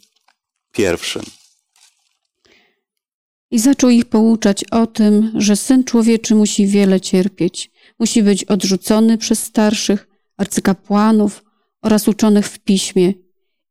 pierwszym. 0.73 1.42
I 3.53 3.59
zaczął 3.59 3.91
ich 3.91 4.05
pouczać 4.05 4.65
o 4.65 4.87
tym, 4.87 5.33
że 5.35 5.57
syn 5.57 5.85
człowieczy 5.85 6.35
musi 6.35 6.67
wiele 6.67 7.01
cierpieć, 7.01 7.71
musi 7.99 8.23
być 8.23 8.45
odrzucony 8.45 9.19
przez 9.19 9.43
starszych, 9.43 10.09
arcykapłanów 10.37 11.45
oraz 11.83 12.09
uczonych 12.09 12.47
w 12.47 12.59
piśmie 12.59 13.13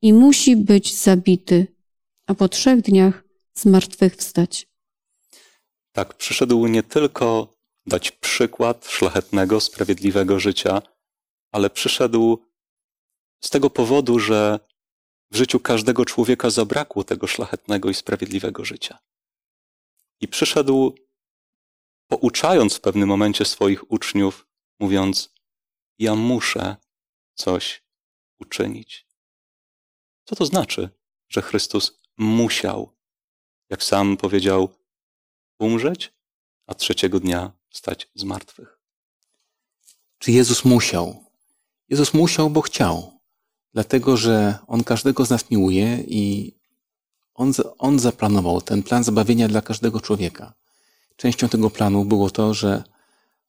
i 0.01 0.13
musi 0.13 0.55
być 0.55 0.95
zabity, 0.95 1.67
a 2.27 2.33
po 2.33 2.49
trzech 2.49 2.81
dniach 2.81 3.23
zmartwychwstać. 3.53 4.67
Tak, 5.91 6.17
przyszedł 6.17 6.67
nie 6.67 6.83
tylko 6.83 7.57
dać 7.85 8.11
przykład 8.11 8.87
szlachetnego, 8.87 9.59
sprawiedliwego 9.59 10.39
życia, 10.39 10.81
ale 11.51 11.69
przyszedł 11.69 12.45
z 13.43 13.49
tego 13.49 13.69
powodu, 13.69 14.19
że 14.19 14.59
w 15.31 15.35
życiu 15.35 15.59
każdego 15.59 16.05
człowieka 16.05 16.49
zabrakło 16.49 17.03
tego 17.03 17.27
szlachetnego 17.27 17.89
i 17.89 17.93
sprawiedliwego 17.93 18.65
życia. 18.65 18.97
I 20.21 20.27
przyszedł, 20.27 20.95
pouczając 22.07 22.75
w 22.75 22.81
pewnym 22.81 23.09
momencie 23.09 23.45
swoich 23.45 23.91
uczniów, 23.91 24.47
mówiąc: 24.79 25.33
Ja 25.99 26.15
muszę 26.15 26.75
coś 27.35 27.83
uczynić. 28.39 29.07
Co 30.25 30.35
to 30.35 30.45
znaczy, 30.45 30.89
że 31.29 31.41
Chrystus 31.41 32.01
musiał, 32.17 32.97
jak 33.69 33.83
sam 33.83 34.17
powiedział, 34.17 34.69
umrzeć, 35.59 36.13
a 36.67 36.73
trzeciego 36.73 37.19
dnia 37.19 37.51
stać 37.69 38.09
z 38.15 38.23
martwych? 38.23 38.79
Czy 40.17 40.31
Jezus 40.31 40.65
musiał? 40.65 41.25
Jezus 41.89 42.13
musiał, 42.13 42.49
bo 42.49 42.61
chciał. 42.61 43.19
Dlatego, 43.73 44.17
że 44.17 44.57
On 44.67 44.83
każdego 44.83 45.25
z 45.25 45.29
nas 45.29 45.49
miłuje 45.49 46.03
i 46.07 46.53
on, 47.41 47.51
on 47.77 47.99
zaplanował 47.99 48.61
ten 48.61 48.83
plan 48.83 49.03
zbawienia 49.03 49.47
dla 49.47 49.61
każdego 49.61 50.01
człowieka. 50.01 50.53
Częścią 51.15 51.49
tego 51.49 51.69
planu 51.69 52.05
było 52.05 52.29
to, 52.29 52.53
że 52.53 52.83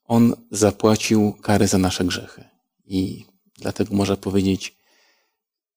On 0.05 0.35
zapłacił 0.51 1.33
karę 1.33 1.69
za 1.69 1.79
nasze 1.79 2.05
grzechy. 2.05 2.45
I 2.85 3.27
dlatego 3.59 3.95
można 3.95 4.17
powiedzieć, 4.17 4.77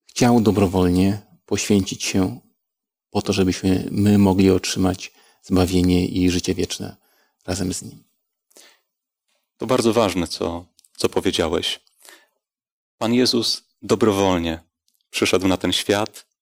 chciał 0.06 0.42
dobrowolnie 0.42 1.22
poświęcić 1.46 2.04
się 2.04 2.40
po 3.10 3.22
to, 3.22 3.34
żebyśmy 3.34 3.88
my 3.92 4.18
mogli 4.18 4.50
otrzymać 4.50 5.14
zbawienie 5.44 6.06
i 6.06 6.30
życie 6.30 6.56
wieczne 6.56 6.96
razem 7.48 7.74
z 7.74 7.82
Nim. 7.82 8.04
To 9.58 9.68
bardzo 9.68 9.94
ważne, 9.94 10.28
co, 10.28 10.66
co 10.98 11.10
powiedziałeś. 11.10 11.80
Pan 12.98 13.14
Jezus 13.14 13.64
dobrowolnie 13.82 14.60
przyszedł 15.10 15.48
na 15.48 15.58
ten 15.58 15.74
świat 15.74 16.35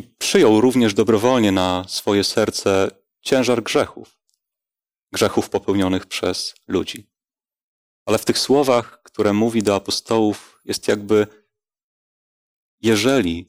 i 0.00 0.02
przyjął 0.02 0.60
również 0.60 0.94
dobrowolnie 0.94 1.52
na 1.52 1.84
swoje 1.88 2.24
serce 2.24 2.90
ciężar 3.20 3.62
grzechów, 3.62 4.18
grzechów 5.12 5.50
popełnionych 5.50 6.06
przez 6.06 6.54
ludzi. 6.68 7.10
Ale 8.06 8.18
w 8.18 8.24
tych 8.24 8.38
słowach, 8.38 9.02
które 9.02 9.32
mówi 9.32 9.62
do 9.62 9.74
apostołów, 9.74 10.60
jest 10.64 10.88
jakby: 10.88 11.26
Jeżeli 12.80 13.46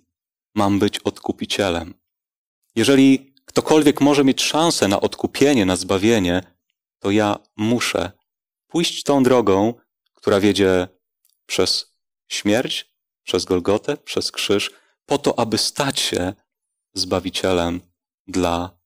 mam 0.56 0.80
być 0.80 1.00
odkupicielem, 1.00 1.94
jeżeli 2.76 3.34
ktokolwiek 3.46 4.02
może 4.02 4.24
mieć 4.24 4.42
szansę 4.44 4.88
na 4.88 5.02
odkupienie, 5.02 5.66
na 5.66 5.76
zbawienie, 5.76 6.44
to 7.00 7.12
ja 7.12 7.40
muszę 7.58 8.12
pójść 8.68 9.04
tą 9.04 9.24
drogą, 9.24 9.74
która 10.14 10.40
wiedzie 10.40 10.88
przez 11.46 11.98
śmierć, 12.28 12.96
przez 13.24 13.46
Golgotę, 13.46 13.98
przez 13.98 14.32
krzyż, 14.32 14.81
po 15.12 15.18
to, 15.18 15.40
aby 15.40 15.58
stać 15.58 16.00
się 16.00 16.34
zbawicielem 16.94 17.82
dla, 18.28 18.78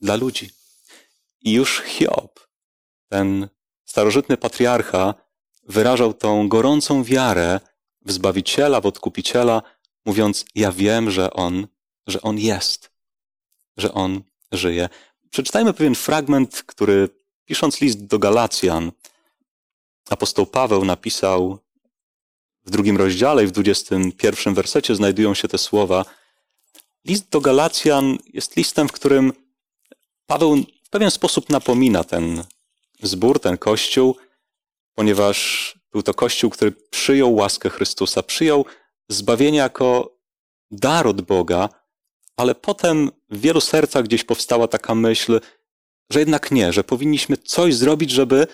dla 0.00 0.16
ludzi. 0.16 0.50
I 1.40 1.52
już 1.52 1.82
Hiob, 1.82 2.48
ten 3.08 3.48
starożytny 3.84 4.36
patriarcha, 4.36 5.14
wyrażał 5.62 6.14
tą 6.14 6.48
gorącą 6.48 7.04
wiarę 7.04 7.60
w 8.02 8.12
Zbawiciela, 8.12 8.80
w 8.80 8.86
Odkupiciela, 8.86 9.62
mówiąc: 10.04 10.44
Ja 10.54 10.72
wiem, 10.72 11.10
że 11.10 11.32
On, 11.32 11.66
że 12.06 12.22
On 12.22 12.38
jest, 12.38 12.90
że 13.76 13.94
On 13.94 14.22
żyje. 14.52 14.88
Przeczytajmy 15.30 15.72
pewien 15.72 15.94
fragment, 15.94 16.62
który 16.66 17.08
pisząc 17.44 17.80
list 17.80 18.06
do 18.06 18.18
Galacjan, 18.18 18.92
apostoł 20.10 20.46
Paweł 20.46 20.84
napisał 20.84 21.58
w 22.64 22.70
drugim 22.70 22.96
rozdziale 22.96 23.44
i 23.44 23.46
w 23.46 23.50
dwudziestym 23.50 24.12
pierwszym 24.12 24.54
wersecie 24.54 24.94
znajdują 24.94 25.34
się 25.34 25.48
te 25.48 25.58
słowa. 25.58 26.04
List 27.04 27.28
do 27.28 27.40
Galacjan 27.40 28.18
jest 28.32 28.56
listem, 28.56 28.88
w 28.88 28.92
którym 28.92 29.32
Paweł 30.26 30.56
w 30.84 30.90
pewien 30.90 31.10
sposób 31.10 31.50
napomina 31.50 32.04
ten 32.04 32.44
zbór, 33.02 33.40
ten 33.40 33.58
kościół, 33.58 34.16
ponieważ 34.94 35.74
był 35.92 36.02
to 36.02 36.14
kościół, 36.14 36.50
który 36.50 36.72
przyjął 36.72 37.34
łaskę 37.34 37.70
Chrystusa, 37.70 38.22
przyjął 38.22 38.64
zbawienie 39.08 39.58
jako 39.58 40.16
dar 40.70 41.06
od 41.06 41.22
Boga, 41.22 41.68
ale 42.36 42.54
potem 42.54 43.10
w 43.30 43.40
wielu 43.40 43.60
sercach 43.60 44.04
gdzieś 44.04 44.24
powstała 44.24 44.68
taka 44.68 44.94
myśl, 44.94 45.40
że 46.10 46.18
jednak 46.18 46.50
nie, 46.50 46.72
że 46.72 46.84
powinniśmy 46.84 47.36
coś 47.36 47.74
zrobić, 47.74 48.10
żeby 48.10 48.46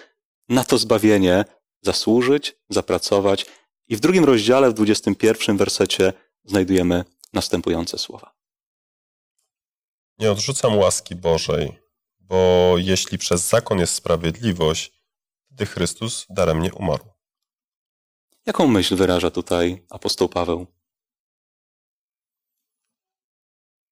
na 0.49 0.64
to 0.64 0.79
zbawienie 0.79 1.44
zasłużyć, 1.83 2.57
zapracować. 2.68 3.46
I 3.90 3.96
w 3.96 4.00
drugim 4.00 4.24
rozdziale, 4.24 4.70
w 4.70 4.74
21 4.74 5.57
wersecie, 5.57 6.12
znajdujemy 6.44 7.05
następujące 7.33 7.98
słowa. 7.98 8.35
Nie 10.18 10.33
odrzucam 10.33 10.79
łaski 10.79 11.16
Bożej, 11.16 11.79
bo 12.20 12.74
jeśli 12.79 13.18
przez 13.18 13.48
zakon 13.48 13.79
jest 13.79 13.94
sprawiedliwość, 13.94 14.92
wtedy 15.46 15.66
Chrystus 15.66 16.26
darem 16.29 16.62
nie 16.62 16.74
umarł. 16.74 17.05
Jaką 18.46 18.66
myśl 18.66 18.96
wyraża 18.96 19.31
tutaj 19.31 19.87
apostoł 19.90 20.29
Paweł? 20.29 20.66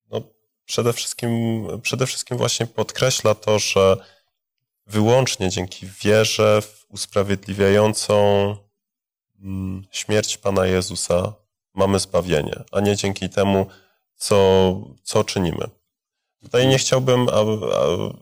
No, 0.07 0.23
przede, 0.65 0.93
wszystkim, 0.93 1.67
przede 1.83 2.07
wszystkim 2.07 2.37
właśnie 2.37 2.67
podkreśla 2.67 3.35
to, 3.35 3.59
że 3.59 3.97
wyłącznie 4.87 5.51
dzięki 5.51 5.87
wierze 5.87 6.63
w 6.63 6.87
usprawiedliwiającą 6.89 8.57
śmierć 9.91 10.37
Pana 10.37 10.67
Jezusa 10.67 11.33
mamy 11.75 11.99
zbawienie, 11.99 12.65
a 12.73 12.81
nie 12.81 12.97
dzięki 12.97 13.31
temu, 13.31 13.67
co, 14.17 14.37
co 15.03 15.25
czynimy. 15.25 15.69
Tutaj 16.43 16.67
nie 16.67 16.79
chciałbym, 16.79 17.27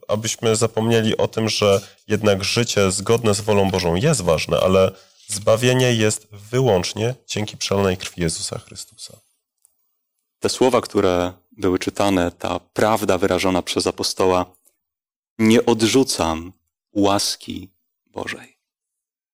abyśmy 0.09 0.57
zapomnieli 0.57 1.16
o 1.16 1.29
tym, 1.29 1.48
że 1.48 1.81
jednak 2.09 2.44
życie 2.44 2.90
zgodne 2.90 3.35
z 3.35 3.40
wolą 3.40 3.70
Bożą 3.70 3.94
jest 3.94 4.22
ważne, 4.22 4.61
ale 4.61 4.92
zbawienie 5.26 5.94
jest 5.94 6.26
wyłącznie 6.31 7.14
dzięki 7.26 7.57
przelonej 7.57 7.96
krwi 7.96 8.22
Jezusa 8.22 8.59
Chrystusa. 8.59 9.16
Te 10.38 10.48
słowa, 10.48 10.81
które 10.81 11.33
były 11.52 11.79
czytane, 11.79 12.31
ta 12.31 12.61
prawda 12.61 13.18
wyrażona 13.18 13.62
przez 13.62 13.87
apostoła, 13.87 14.46
nie 15.38 15.66
odrzucam 15.66 16.52
łaski 16.92 17.70
Bożej. 18.07 18.59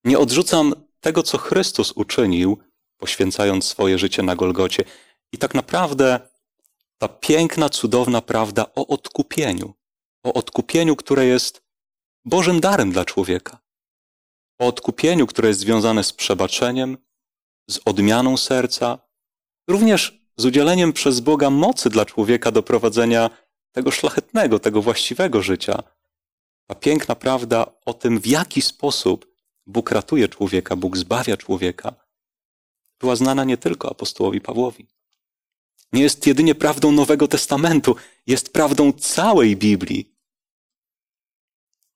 Nie 0.04 0.18
odrzucam 0.18 0.74
tego, 1.02 1.22
co 1.22 1.38
Chrystus 1.38 1.92
uczynił, 1.92 2.58
poświęcając 2.96 3.64
swoje 3.64 3.98
życie 3.98 4.22
na 4.22 4.36
Golgocie. 4.36 4.84
I 5.32 5.38
tak 5.38 5.54
naprawdę 5.54 6.20
ta 6.98 7.08
piękna, 7.08 7.68
cudowna 7.68 8.20
prawda 8.20 8.66
o 8.74 8.86
odkupieniu, 8.86 9.74
o 10.24 10.32
odkupieniu, 10.32 10.96
które 10.96 11.26
jest 11.26 11.62
Bożym 12.24 12.60
darem 12.60 12.92
dla 12.92 13.04
człowieka, 13.04 13.58
o 14.60 14.66
odkupieniu, 14.66 15.26
które 15.26 15.48
jest 15.48 15.60
związane 15.60 16.04
z 16.04 16.12
przebaczeniem, 16.12 16.98
z 17.70 17.80
odmianą 17.84 18.36
serca, 18.36 18.98
również 19.68 20.22
z 20.36 20.44
udzieleniem 20.44 20.92
przez 20.92 21.20
Boga 21.20 21.50
mocy 21.50 21.90
dla 21.90 22.04
człowieka 22.04 22.50
do 22.50 22.62
prowadzenia 22.62 23.30
tego 23.72 23.90
szlachetnego, 23.90 24.58
tego 24.58 24.82
właściwego 24.82 25.42
życia. 25.42 25.82
Ta 26.66 26.74
piękna 26.74 27.14
prawda 27.14 27.66
o 27.86 27.94
tym, 27.94 28.20
w 28.20 28.26
jaki 28.26 28.62
sposób 28.62 29.31
Bóg 29.66 29.90
ratuje 29.90 30.28
człowieka, 30.28 30.76
Bóg 30.76 30.96
zbawia 30.96 31.36
człowieka, 31.36 31.94
była 33.00 33.16
znana 33.16 33.44
nie 33.44 33.56
tylko 33.56 33.90
apostołowi 33.90 34.40
Pawłowi. 34.40 34.86
Nie 35.92 36.02
jest 36.02 36.26
jedynie 36.26 36.54
prawdą 36.54 36.92
Nowego 36.92 37.28
Testamentu, 37.28 37.96
jest 38.26 38.52
prawdą 38.52 38.92
całej 38.92 39.56
Biblii. 39.56 40.16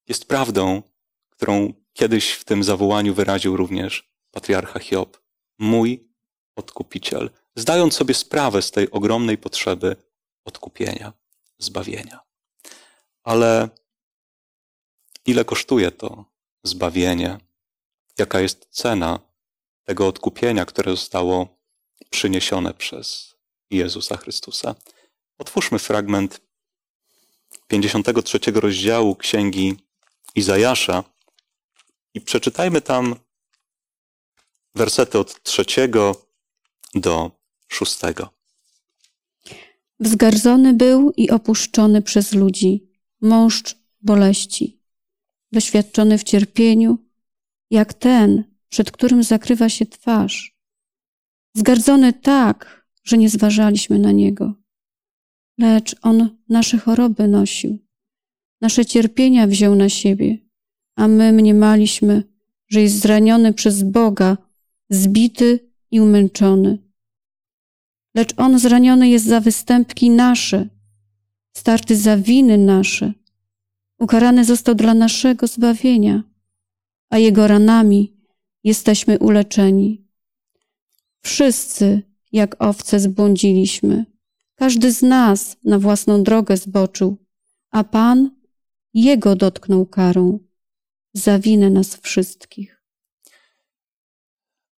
Jest 0.08 0.24
prawdą, 0.24 0.82
którą 1.30 1.72
kiedyś 1.92 2.32
w 2.32 2.44
tym 2.44 2.64
zawołaniu 2.64 3.14
wyraził 3.14 3.56
również 3.56 4.10
patriarcha 4.30 4.78
Hiob. 4.78 5.20
Mój 5.58 6.08
odkupiciel, 6.56 7.30
zdając 7.56 7.94
sobie 7.94 8.14
sprawę 8.14 8.62
z 8.62 8.70
tej 8.70 8.90
ogromnej 8.90 9.38
potrzeby 9.38 9.96
odkupienia, 10.44 11.12
zbawienia. 11.58 12.20
Ale 13.22 13.68
ile 15.26 15.44
kosztuje 15.44 15.90
to 15.90 16.24
zbawienie? 16.64 17.45
Jaka 18.18 18.40
jest 18.40 18.66
cena 18.70 19.18
tego 19.84 20.08
odkupienia, 20.08 20.64
które 20.64 20.90
zostało 20.90 21.58
przyniesione 22.10 22.74
przez 22.74 23.34
Jezusa 23.70 24.16
Chrystusa? 24.16 24.74
Otwórzmy 25.38 25.78
fragment 25.78 26.40
53 27.68 28.38
rozdziału 28.54 29.16
Księgi 29.16 29.76
Izajasza 30.34 31.04
i 32.14 32.20
przeczytajmy 32.20 32.80
tam 32.80 33.16
wersety 34.74 35.18
od 35.18 35.42
trzeciego 35.42 36.26
do 36.94 37.30
szóstego. 37.68 38.28
Wzgardzony 40.00 40.74
był 40.74 41.12
i 41.16 41.30
opuszczony 41.30 42.02
przez 42.02 42.32
ludzi, 42.32 42.90
mąż 43.20 43.62
boleści, 44.00 44.80
doświadczony 45.52 46.18
w 46.18 46.24
cierpieniu, 46.24 47.05
jak 47.70 47.94
ten, 47.94 48.44
przed 48.68 48.90
którym 48.90 49.22
zakrywa 49.22 49.68
się 49.68 49.86
twarz. 49.86 50.56
Zgardzony 51.54 52.12
tak, 52.12 52.86
że 53.04 53.18
nie 53.18 53.30
zważaliśmy 53.30 53.98
na 53.98 54.12
niego. 54.12 54.54
Lecz 55.58 55.96
on 56.02 56.38
nasze 56.48 56.78
choroby 56.78 57.28
nosił, 57.28 57.78
nasze 58.60 58.86
cierpienia 58.86 59.46
wziął 59.46 59.74
na 59.74 59.88
siebie, 59.88 60.38
a 60.96 61.08
my 61.08 61.32
mniemaliśmy, 61.32 62.22
że 62.68 62.80
jest 62.80 63.00
zraniony 63.00 63.52
przez 63.52 63.82
Boga, 63.82 64.36
zbity 64.90 65.70
i 65.90 66.00
umęczony 66.00 66.86
lecz 68.16 68.34
On 68.36 68.58
zraniony 68.58 69.08
jest 69.08 69.24
za 69.24 69.40
występki 69.40 70.10
nasze, 70.10 70.68
starty 71.56 71.96
za 71.96 72.16
winy 72.16 72.58
nasze. 72.58 73.12
Ukarany 73.98 74.44
został 74.44 74.74
dla 74.74 74.94
naszego 74.94 75.46
zbawienia, 75.46 76.22
a 77.10 77.18
Jego 77.18 77.46
ranami 77.46 78.16
jesteśmy 78.64 79.18
uleczeni. 79.18 80.06
Wszyscy, 81.20 82.02
jak 82.32 82.56
owce, 82.62 83.00
zbłądziliśmy. 83.00 84.04
Każdy 84.54 84.92
z 84.92 85.02
nas 85.02 85.56
na 85.64 85.78
własną 85.78 86.22
drogę 86.22 86.56
zboczył, 86.56 87.16
a 87.70 87.84
Pan 87.84 88.30
Jego 88.94 89.36
dotknął 89.36 89.86
karą 89.86 90.38
za 91.14 91.38
winę 91.38 91.70
nas 91.70 91.96
wszystkich. 91.96 92.82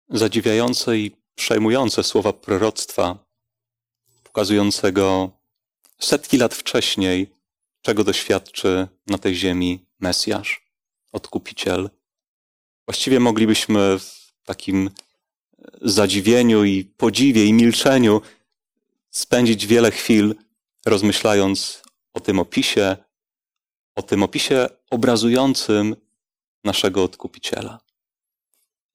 Zadziwiające 0.09 0.97
i 0.97 1.11
przejmujące 1.35 2.03
słowa 2.03 2.33
proroctwa 2.33 3.25
pokazującego 4.23 5.31
setki 5.99 6.37
lat 6.37 6.55
wcześniej, 6.55 7.35
czego 7.81 8.03
doświadczy 8.03 8.87
na 9.07 9.17
tej 9.17 9.35
ziemi 9.35 9.85
Mesjasz, 9.99 10.71
odkupiciel. 11.11 11.89
Właściwie 12.87 13.19
moglibyśmy 13.19 13.99
w 13.99 14.33
takim 14.45 14.89
zadziwieniu 15.81 16.63
i 16.63 16.83
podziwie 16.83 17.45
i 17.45 17.53
milczeniu 17.53 18.21
spędzić 19.09 19.67
wiele 19.67 19.91
chwil, 19.91 20.35
rozmyślając 20.85 21.81
o 22.13 22.19
tym 22.19 22.39
opisie, 22.39 22.97
o 23.95 24.01
tym 24.01 24.23
opisie 24.23 24.67
obrazującym 24.89 25.95
naszego 26.63 27.03
odkupiciela. 27.03 27.79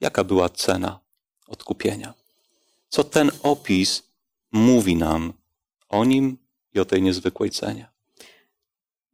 Jaka 0.01 0.25
była 0.25 0.49
cena 0.49 1.01
odkupienia? 1.47 2.15
Co 2.89 3.05
ten 3.05 3.31
opis 3.43 4.03
mówi 4.53 4.97
nam 4.97 5.33
o 5.89 6.05
nim 6.05 6.39
i 6.75 6.81
o 6.81 6.85
tej 6.85 7.03
niezwykłej 7.03 7.51
cenie. 7.51 7.89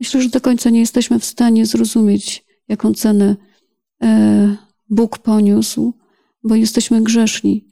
Myślę, 0.00 0.22
że 0.22 0.28
do 0.28 0.40
końca 0.40 0.70
nie 0.70 0.80
jesteśmy 0.80 1.18
w 1.18 1.24
stanie 1.24 1.66
zrozumieć, 1.66 2.44
jaką 2.68 2.94
cenę 2.94 3.36
e, 4.02 4.67
Bóg 4.90 5.18
poniósł, 5.18 5.92
bo 6.44 6.55
jesteśmy 6.55 7.03
grzeszni. 7.03 7.64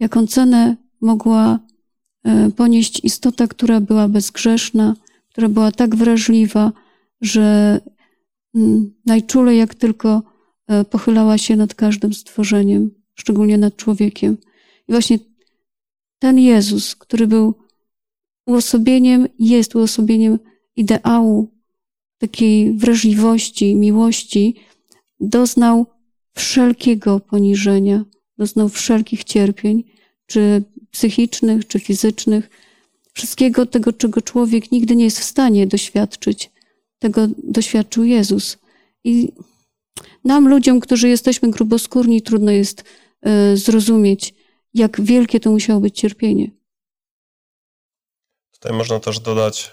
Jaką 0.00 0.26
cenę 0.26 0.76
mogła 1.00 1.58
e, 2.24 2.50
ponieść 2.50 3.04
istota, 3.04 3.46
która 3.46 3.80
była 3.80 4.08
bezgrzeszna, 4.08 4.96
która 5.28 5.48
była 5.48 5.72
tak 5.72 5.96
wrażliwa, 5.96 6.72
że 7.20 7.80
mm, 8.54 8.94
najczulej 9.06 9.58
jak 9.58 9.74
tylko 9.74 10.22
e, 10.66 10.84
pochylała 10.84 11.38
się 11.38 11.56
nad 11.56 11.74
każdym 11.74 12.14
stworzeniem, 12.14 12.90
szczególnie 13.14 13.58
nad 13.58 13.76
człowiekiem. 13.76 14.36
I 14.88 14.92
właśnie 14.92 15.18
ten 16.18 16.38
Jezus, 16.38 16.96
który 16.96 17.26
był 17.26 17.54
uosobieniem, 18.46 19.28
jest 19.38 19.74
uosobieniem 19.76 20.38
ideału 20.76 21.48
takiej 22.18 22.72
wrażliwości, 22.72 23.76
miłości, 23.76 24.56
doznał 25.20 25.86
wszelkiego 26.34 27.20
poniżenia, 27.20 28.04
doznał 28.38 28.68
wszelkich 28.68 29.24
cierpień, 29.24 29.84
czy 30.26 30.62
psychicznych, 30.90 31.66
czy 31.66 31.80
fizycznych, 31.80 32.50
wszystkiego 33.12 33.66
tego, 33.66 33.92
czego 33.92 34.22
człowiek 34.22 34.72
nigdy 34.72 34.96
nie 34.96 35.04
jest 35.04 35.20
w 35.20 35.24
stanie 35.24 35.66
doświadczyć. 35.66 36.50
Tego 36.98 37.28
doświadczył 37.44 38.04
Jezus. 38.04 38.58
I 39.04 39.32
nam, 40.24 40.48
ludziom, 40.48 40.80
którzy 40.80 41.08
jesteśmy 41.08 41.50
gruboskórni, 41.50 42.22
trudno 42.22 42.50
jest 42.50 42.84
y, 43.52 43.56
zrozumieć, 43.56 44.34
jak 44.74 45.00
wielkie 45.00 45.40
to 45.40 45.50
musiało 45.50 45.80
być 45.80 45.96
cierpienie. 46.00 46.50
Tutaj 48.50 48.72
można 48.72 49.00
też 49.00 49.20
dodać, 49.20 49.70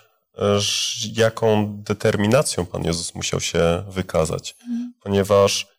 jaką 1.15 1.77
determinacją 1.83 2.65
Pan 2.65 2.83
Jezus 2.83 3.15
musiał 3.15 3.41
się 3.41 3.83
wykazać, 3.89 4.55
mhm. 4.61 4.93
ponieważ 5.03 5.76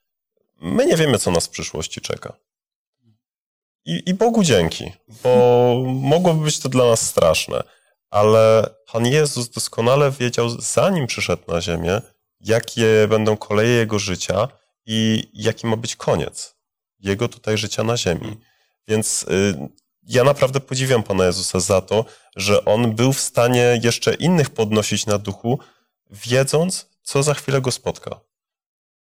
my 0.58 0.86
nie 0.86 0.96
wiemy, 0.96 1.18
co 1.18 1.30
nas 1.30 1.46
w 1.46 1.50
przyszłości 1.50 2.00
czeka. 2.00 2.32
I, 3.84 4.02
I 4.06 4.14
Bogu 4.14 4.42
dzięki, 4.42 4.92
bo 5.22 5.82
mogłoby 5.86 6.44
być 6.44 6.58
to 6.58 6.68
dla 6.68 6.84
nas 6.84 7.06
straszne, 7.06 7.62
ale 8.10 8.70
Pan 8.92 9.06
Jezus 9.06 9.50
doskonale 9.50 10.10
wiedział, 10.10 10.48
zanim 10.48 11.06
przyszedł 11.06 11.42
na 11.48 11.60
ziemię, 11.60 12.00
jakie 12.40 13.06
będą 13.08 13.36
koleje 13.36 13.70
Jego 13.70 13.98
życia 13.98 14.48
i 14.86 15.28
jaki 15.34 15.66
ma 15.66 15.76
być 15.76 15.96
koniec 15.96 16.56
Jego 16.98 17.28
tutaj 17.28 17.58
życia 17.58 17.84
na 17.84 17.96
ziemi. 17.96 18.36
Więc 18.88 19.22
y, 19.22 19.68
ja 20.02 20.24
naprawdę 20.24 20.60
podziwiam 20.60 21.02
Pana 21.02 21.24
Jezusa 21.24 21.60
za 21.60 21.80
to, 21.80 22.04
że 22.36 22.64
On 22.64 22.94
był 22.94 23.12
w 23.12 23.20
stanie 23.20 23.80
jeszcze 23.82 24.14
innych 24.14 24.50
podnosić 24.50 25.06
na 25.06 25.18
duchu, 25.18 25.58
wiedząc, 26.10 26.88
co 27.02 27.22
za 27.22 27.34
chwilę 27.34 27.60
go 27.60 27.70
spotka. 27.70 28.20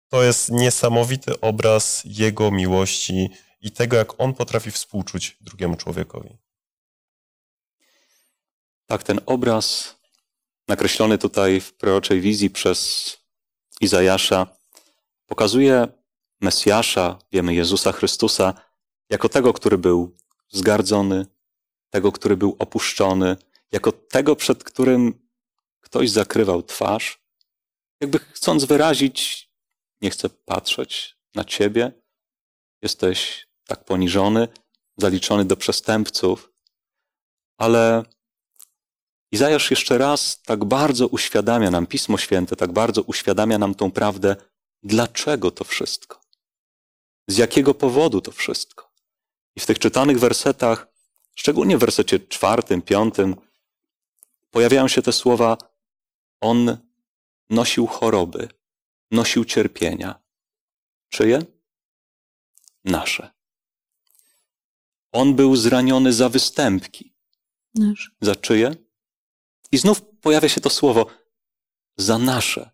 To 0.09 0.23
jest 0.23 0.51
niesamowity 0.51 1.39
obraz 1.39 2.01
Jego 2.05 2.51
miłości 2.51 3.29
i 3.61 3.71
tego, 3.71 3.97
jak 3.97 4.19
On 4.19 4.33
potrafi 4.33 4.71
współczuć 4.71 5.37
drugiemu 5.41 5.75
człowiekowi. 5.75 6.37
Tak, 8.85 9.03
ten 9.03 9.19
obraz 9.25 9.95
nakreślony 10.67 11.17
tutaj 11.17 11.61
w 11.61 11.73
proroczej 11.73 12.21
wizji 12.21 12.49
przez 12.49 13.17
Izajasza 13.81 14.47
pokazuje 15.25 15.87
Mesjasza, 16.41 17.19
wiemy 17.31 17.53
Jezusa 17.53 17.91
Chrystusa, 17.91 18.53
jako 19.09 19.29
tego, 19.29 19.53
który 19.53 19.77
był 19.77 20.17
zgardzony, 20.49 21.25
tego, 21.89 22.11
który 22.11 22.37
był 22.37 22.55
opuszczony, 22.59 23.37
jako 23.71 23.91
tego, 23.91 24.35
przed 24.35 24.63
którym 24.63 25.29
ktoś 25.81 26.09
zakrywał 26.09 26.63
twarz, 26.63 27.21
jakby 28.01 28.19
chcąc 28.19 28.65
wyrazić, 28.65 29.48
nie 30.01 30.09
chcę 30.09 30.29
patrzeć 30.29 31.17
na 31.35 31.43
ciebie, 31.43 31.91
jesteś 32.81 33.47
tak 33.67 33.85
poniżony, 33.85 34.47
zaliczony 34.97 35.45
do 35.45 35.57
przestępców, 35.57 36.51
ale 37.57 38.03
Izajasz 39.31 39.71
jeszcze 39.71 39.97
raz 39.97 40.41
tak 40.41 40.65
bardzo 40.65 41.07
uświadamia 41.07 41.71
nam, 41.71 41.87
Pismo 41.87 42.17
Święte 42.17 42.55
tak 42.55 42.71
bardzo 42.71 43.01
uświadamia 43.01 43.57
nam 43.57 43.75
tą 43.75 43.91
prawdę, 43.91 44.35
dlaczego 44.83 45.51
to 45.51 45.63
wszystko, 45.63 46.21
z 47.27 47.37
jakiego 47.37 47.73
powodu 47.73 48.21
to 48.21 48.31
wszystko. 48.31 48.91
I 49.55 49.59
w 49.59 49.65
tych 49.65 49.79
czytanych 49.79 50.19
wersetach, 50.19 50.87
szczególnie 51.35 51.77
w 51.77 51.79
wersecie 51.79 52.19
czwartym, 52.19 52.81
piątym, 52.81 53.35
pojawiają 54.51 54.87
się 54.87 55.01
te 55.01 55.13
słowa: 55.13 55.57
On 56.41 56.77
nosił 57.49 57.87
choroby, 57.87 58.49
nosił 59.11 59.45
cierpienia. 59.45 60.21
Czyje? 61.09 61.45
nasze. 62.85 63.31
On 65.11 65.35
był 65.35 65.55
zraniony 65.55 66.13
za 66.13 66.29
występki. 66.29 67.15
Nasz. 67.75 68.11
Za 68.21 68.35
czyje? 68.35 68.75
I 69.71 69.77
znów 69.77 70.01
pojawia 70.01 70.49
się 70.49 70.61
to 70.61 70.69
słowo 70.69 71.05
za 71.97 72.17
nasze. 72.17 72.71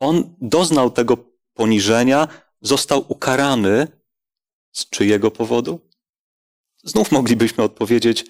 On 0.00 0.36
doznał 0.40 0.90
tego 0.90 1.16
poniżenia, 1.54 2.28
został 2.60 3.12
ukarany 3.12 4.00
z 4.72 4.90
czyjego 4.90 5.30
powodu? 5.30 5.90
Znów 6.84 7.12
moglibyśmy 7.12 7.64
odpowiedzieć 7.64 8.24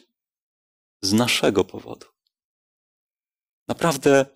z 1.03 1.13
naszego 1.13 1.65
powodu. 1.65 2.07
Naprawdę 3.69 4.27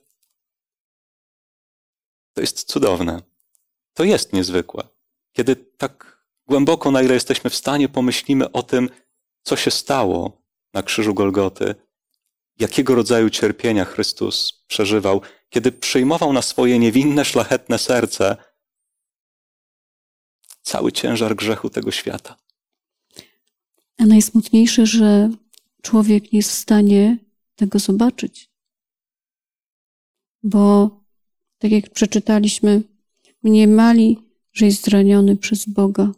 to 2.39 2.43
jest 2.43 2.65
cudowne. 2.65 3.23
To 3.95 4.05
jest 4.05 4.33
niezwykłe. 4.33 4.89
Kiedy 5.33 5.57
tak 5.57 6.25
głęboko, 6.47 6.91
na 6.91 7.03
ile 7.03 7.15
jesteśmy 7.15 7.51
w 7.51 7.55
stanie, 7.55 7.89
pomyślimy 7.89 8.53
o 8.53 8.63
tym, 8.63 8.91
co 9.43 9.57
się 9.57 9.71
stało 9.71 10.43
na 10.75 10.83
krzyżu 10.83 11.15
Golgoty, 11.15 11.75
jakiego 12.59 12.95
rodzaju 12.95 13.31
cierpienia 13.31 13.85
Chrystus 13.85 14.65
przeżywał, 14.67 15.21
kiedy 15.49 15.73
przyjmował 15.73 16.33
na 16.33 16.43
swoje 16.43 16.79
niewinne, 16.79 17.25
szlachetne 17.25 17.79
serce 17.79 18.37
cały 20.63 20.93
ciężar 20.93 21.37
grzechu 21.37 21.71
tego 21.71 21.91
świata. 21.91 22.37
A 23.99 24.07
najsmutniejsze, 24.07 24.87
że 24.87 25.31
człowiek 25.83 26.33
nie 26.33 26.39
jest 26.39 26.51
w 26.51 26.55
stanie 26.55 27.19
tego 27.57 27.79
zobaczyć. 27.79 28.51
Bo, 30.43 30.98
tak 31.59 31.71
jak 31.71 31.91
przeczytaliśmy, 31.91 32.83
mniemali, 33.43 34.19
że 34.53 34.67
jest 34.67 34.85
zraniony 34.85 35.37
przez 35.37 35.69
Boga. 35.69 36.13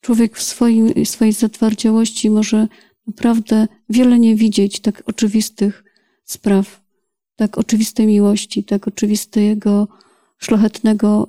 Człowiek 0.00 0.36
w 0.36 0.42
swoim, 0.42 1.06
swojej 1.06 1.32
zatwardziałości 1.32 2.30
może 2.30 2.68
naprawdę 3.06 3.68
wiele 3.88 4.18
nie 4.18 4.36
widzieć 4.36 4.80
tak 4.80 5.02
oczywistych 5.06 5.84
spraw, 6.24 6.82
tak 7.36 7.58
oczywistej 7.58 8.06
miłości, 8.06 8.64
tak 8.64 8.88
oczywistego 8.88 9.88
szlachetnego, 10.38 11.28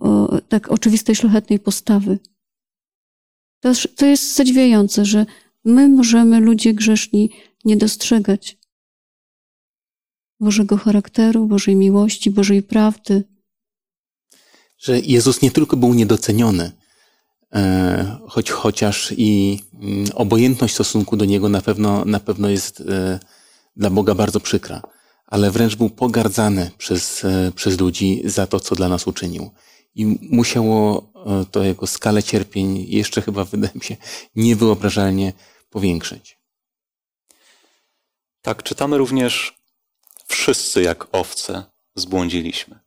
tak 0.49 0.71
oczywistej 0.71 1.15
szlachetnej 1.15 1.60
postawy. 1.60 2.19
To, 3.60 3.71
to 3.95 4.05
jest 4.05 4.36
zadziwiające, 4.36 5.05
że 5.05 5.25
my 5.65 5.89
możemy, 5.89 6.39
ludzie 6.39 6.73
grzeszni, 6.73 7.29
nie 7.65 7.77
dostrzegać 7.77 8.57
Bożego 10.39 10.78
charakteru, 10.78 11.47
Bożej 11.47 11.76
miłości, 11.76 12.32
Bożej 12.32 12.63
prawdy. 12.63 13.23
Że 14.78 15.00
Jezus 15.00 15.41
nie 15.41 15.52
tylko 15.52 15.78
był 15.78 15.93
niedoceniony, 15.93 16.71
e, 17.54 18.17
choć 18.28 18.52
chociaż 18.52 19.13
i 19.17 19.60
mm, 19.73 20.06
obojętność 20.15 20.73
w 20.73 20.76
stosunku 20.76 21.17
do 21.17 21.26
Niego 21.26 21.50
na 21.50 21.62
pewno, 21.62 22.06
na 22.06 22.19
pewno 22.19 22.50
jest 22.50 22.82
e, 22.82 23.19
dla 23.76 23.89
Boga 23.89 24.15
bardzo 24.15 24.39
przykra, 24.39 24.82
ale 25.26 25.52
wręcz 25.52 25.76
był 25.76 25.89
pogardzany 25.89 26.71
przez, 26.78 27.26
e, 27.26 27.52
przez 27.56 27.80
ludzi 27.80 28.21
za 28.26 28.47
to, 28.47 28.60
co 28.60 28.76
dla 28.76 28.89
nas 28.89 29.08
uczynił. 29.08 29.52
I 29.95 30.06
musiało 30.21 31.12
to 31.52 31.63
jego 31.63 31.88
skalę 31.88 32.23
cierpień 32.23 32.86
jeszcze 32.88 33.21
chyba, 33.21 33.43
wydaje 33.52 33.73
mi 33.76 33.82
się, 33.82 33.97
niewyobrażalnie 34.36 35.34
powiększyć. 35.69 36.38
Tak, 38.41 38.63
czytamy 38.63 38.97
również 38.97 39.57
wszyscy 40.28 40.82
jak 40.82 41.16
owce 41.16 41.63
zbłądziliśmy. 41.96 42.80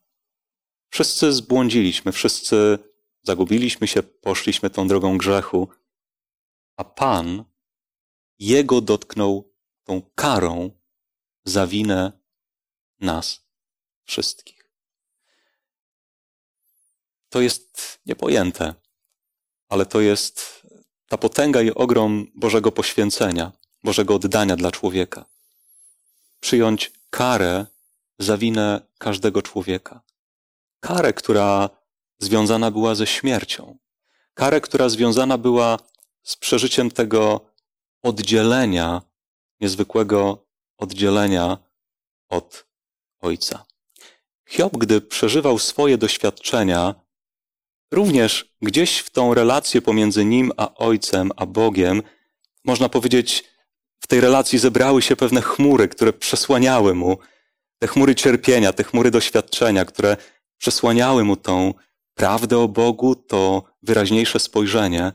Wszyscy 0.89 1.33
zbłądziliśmy, 1.33 2.11
wszyscy 2.11 2.79
zagubiliśmy 3.23 3.87
się, 3.87 4.03
poszliśmy 4.03 4.69
tą 4.69 4.87
drogą 4.87 5.17
grzechu, 5.17 5.67
a 6.75 6.83
Pan 6.83 7.45
Jego 8.39 8.81
dotknął 8.81 9.53
tą 9.83 10.01
karą 10.15 10.71
za 11.45 11.67
winę 11.67 12.11
nas 12.99 13.41
wszystkich. 14.03 14.71
To 17.29 17.41
jest 17.41 17.99
niepojęte, 18.05 18.75
ale 19.69 19.85
to 19.85 20.01
jest 20.01 20.67
ta 21.07 21.17
potęga 21.17 21.61
i 21.61 21.71
ogrom 21.71 22.31
Bożego 22.35 22.71
poświęcenia, 22.71 23.51
Bożego 23.83 24.15
oddania 24.15 24.55
dla 24.55 24.71
człowieka. 24.71 25.25
Przyjąć 26.39 26.91
karę 27.11 27.65
za 28.19 28.37
winę 28.37 28.81
każdego 28.97 29.41
człowieka. 29.41 30.01
Karę, 30.79 31.13
która 31.13 31.69
związana 32.19 32.71
była 32.71 32.95
ze 32.95 33.07
śmiercią. 33.07 33.77
Karę, 34.33 34.61
która 34.61 34.89
związana 34.89 35.37
była 35.37 35.77
z 36.23 36.35
przeżyciem 36.35 36.91
tego 36.91 37.41
oddzielenia, 38.03 39.01
niezwykłego 39.59 40.45
oddzielenia 40.77 41.57
od 42.29 42.65
Ojca. 43.19 43.65
Hiob, 44.49 44.77
gdy 44.77 45.01
przeżywał 45.01 45.59
swoje 45.59 45.97
doświadczenia, 45.97 46.95
również 47.91 48.55
gdzieś 48.61 48.97
w 48.97 49.09
tą 49.09 49.33
relację 49.33 49.81
pomiędzy 49.81 50.25
nim 50.25 50.51
a 50.57 50.75
Ojcem, 50.75 51.31
a 51.35 51.45
Bogiem, 51.45 52.03
można 52.65 52.89
powiedzieć, 52.89 53.50
tej 54.11 54.21
relacji 54.21 54.59
zebrały 54.59 55.01
się 55.01 55.15
pewne 55.15 55.41
chmury, 55.41 55.87
które 55.87 56.13
przesłaniały 56.13 56.93
mu 56.95 57.17
te 57.79 57.87
chmury 57.87 58.15
cierpienia, 58.15 58.73
te 58.73 58.83
chmury 58.83 59.11
doświadczenia, 59.11 59.85
które 59.85 60.17
przesłaniały 60.57 61.23
mu 61.23 61.35
tą 61.35 61.73
prawdę 62.13 62.57
o 62.57 62.67
Bogu, 62.67 63.15
to 63.15 63.63
wyraźniejsze 63.83 64.39
spojrzenie. 64.39 65.11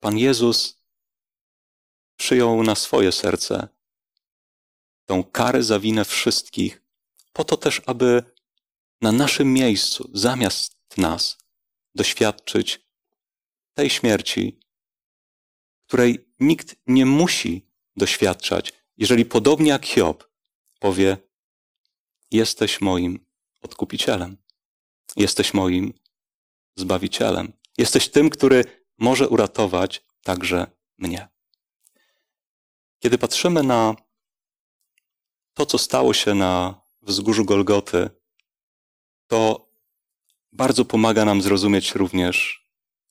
Pan 0.00 0.18
Jezus 0.18 0.84
przyjął 2.16 2.62
na 2.62 2.74
swoje 2.74 3.12
serce 3.12 3.68
tą 5.06 5.24
karę 5.24 5.62
za 5.62 5.80
winę 5.80 6.04
wszystkich, 6.04 6.82
po 7.32 7.44
to 7.44 7.56
też, 7.56 7.82
aby 7.86 8.22
na 9.00 9.12
naszym 9.12 9.52
miejscu, 9.52 10.10
zamiast 10.14 10.76
nas, 10.96 11.38
doświadczyć 11.94 12.80
tej 13.74 13.90
śmierci, 13.90 14.60
której 15.86 16.29
nikt 16.40 16.76
nie 16.86 17.06
musi 17.06 17.66
doświadczać, 17.96 18.72
jeżeli 18.96 19.24
podobnie 19.24 19.70
jak 19.70 19.86
Hiob 19.86 20.30
powie: 20.78 21.16
Jesteś 22.30 22.80
moim 22.80 23.26
odkupicielem, 23.60 24.36
jesteś 25.16 25.54
moim 25.54 25.94
zbawicielem, 26.76 27.52
jesteś 27.78 28.08
tym, 28.08 28.30
który 28.30 28.64
może 28.98 29.28
uratować 29.28 30.04
także 30.22 30.66
mnie. 30.98 31.28
Kiedy 32.98 33.18
patrzymy 33.18 33.62
na 33.62 33.96
to, 35.54 35.66
co 35.66 35.78
stało 35.78 36.14
się 36.14 36.34
na 36.34 36.80
wzgórzu 37.02 37.44
Golgoty, 37.44 38.10
to 39.26 39.70
bardzo 40.52 40.84
pomaga 40.84 41.24
nam 41.24 41.42
zrozumieć 41.42 41.94
również 41.94 42.66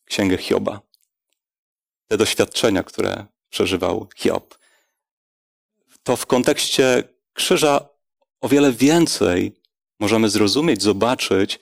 Księgę 0.05 0.37
Hioba 0.37 0.88
te 2.09 2.17
doświadczenia, 2.17 2.83
które 2.83 3.25
przeżywał 3.49 4.07
Hiob. 4.15 4.57
To 6.03 6.17
w 6.17 6.25
kontekście 6.25 7.03
krzyża 7.33 7.89
o 8.41 8.49
wiele 8.49 8.71
więcej 8.71 9.61
możemy 9.99 10.29
zrozumieć, 10.29 10.81
zobaczyć, 10.81 11.59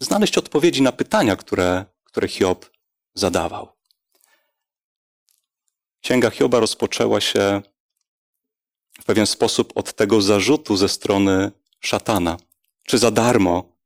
znaleźć 0.00 0.38
odpowiedzi 0.38 0.82
na 0.82 0.92
pytania, 0.92 1.36
które, 1.36 1.84
które 2.04 2.28
Hiob 2.28 2.70
zadawał. 3.14 3.68
Księga 6.00 6.30
Hioba 6.30 6.60
rozpoczęła 6.60 7.20
się 7.20 7.62
w 9.00 9.04
pewien 9.04 9.26
sposób 9.26 9.72
od 9.76 9.92
tego 9.92 10.22
zarzutu 10.22 10.76
ze 10.76 10.88
strony 10.88 11.52
szatana. 11.80 12.36
Czy 12.82 12.98
za 12.98 13.10
darmo 13.10 13.76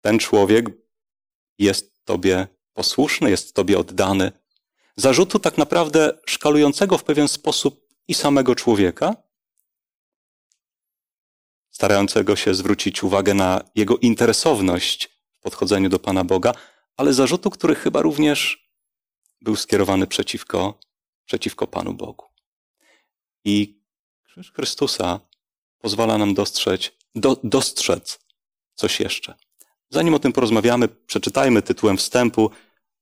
ten 0.00 0.18
człowiek 0.18 0.66
jest 1.58 2.04
Tobie 2.04 2.46
posłuszny, 2.72 3.30
jest 3.30 3.54
Tobie 3.54 3.78
oddany? 3.78 4.32
Zarzutu 4.98 5.38
tak 5.38 5.58
naprawdę 5.58 6.18
szkalującego 6.26 6.98
w 6.98 7.04
pewien 7.04 7.28
sposób 7.28 7.88
i 8.08 8.14
samego 8.14 8.54
człowieka, 8.54 9.16
starającego 11.70 12.36
się 12.36 12.54
zwrócić 12.54 13.02
uwagę 13.02 13.34
na 13.34 13.60
jego 13.74 13.96
interesowność 13.96 15.08
w 15.32 15.40
podchodzeniu 15.40 15.88
do 15.88 15.98
Pana 15.98 16.24
Boga, 16.24 16.52
ale 16.96 17.12
zarzutu, 17.12 17.50
który 17.50 17.74
chyba 17.74 18.02
również 18.02 18.68
był 19.40 19.56
skierowany 19.56 20.06
przeciwko, 20.06 20.78
przeciwko 21.24 21.66
Panu 21.66 21.94
Bogu. 21.94 22.24
I 23.44 23.82
krzyż 24.24 24.52
Chrystusa 24.52 25.20
pozwala 25.78 26.18
nam 26.18 26.34
dostrzec, 26.34 26.90
do, 27.14 27.36
dostrzec 27.44 28.18
coś 28.74 29.00
jeszcze. 29.00 29.34
Zanim 29.90 30.14
o 30.14 30.18
tym 30.18 30.32
porozmawiamy, 30.32 30.88
przeczytajmy 30.88 31.62
tytułem 31.62 31.96
wstępu 31.96 32.50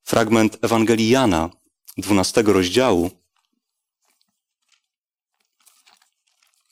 fragment 0.04 0.58
Ewangelii 0.64 1.08
Jana, 1.08 1.50
12 1.96 2.42
rozdziału, 2.42 3.10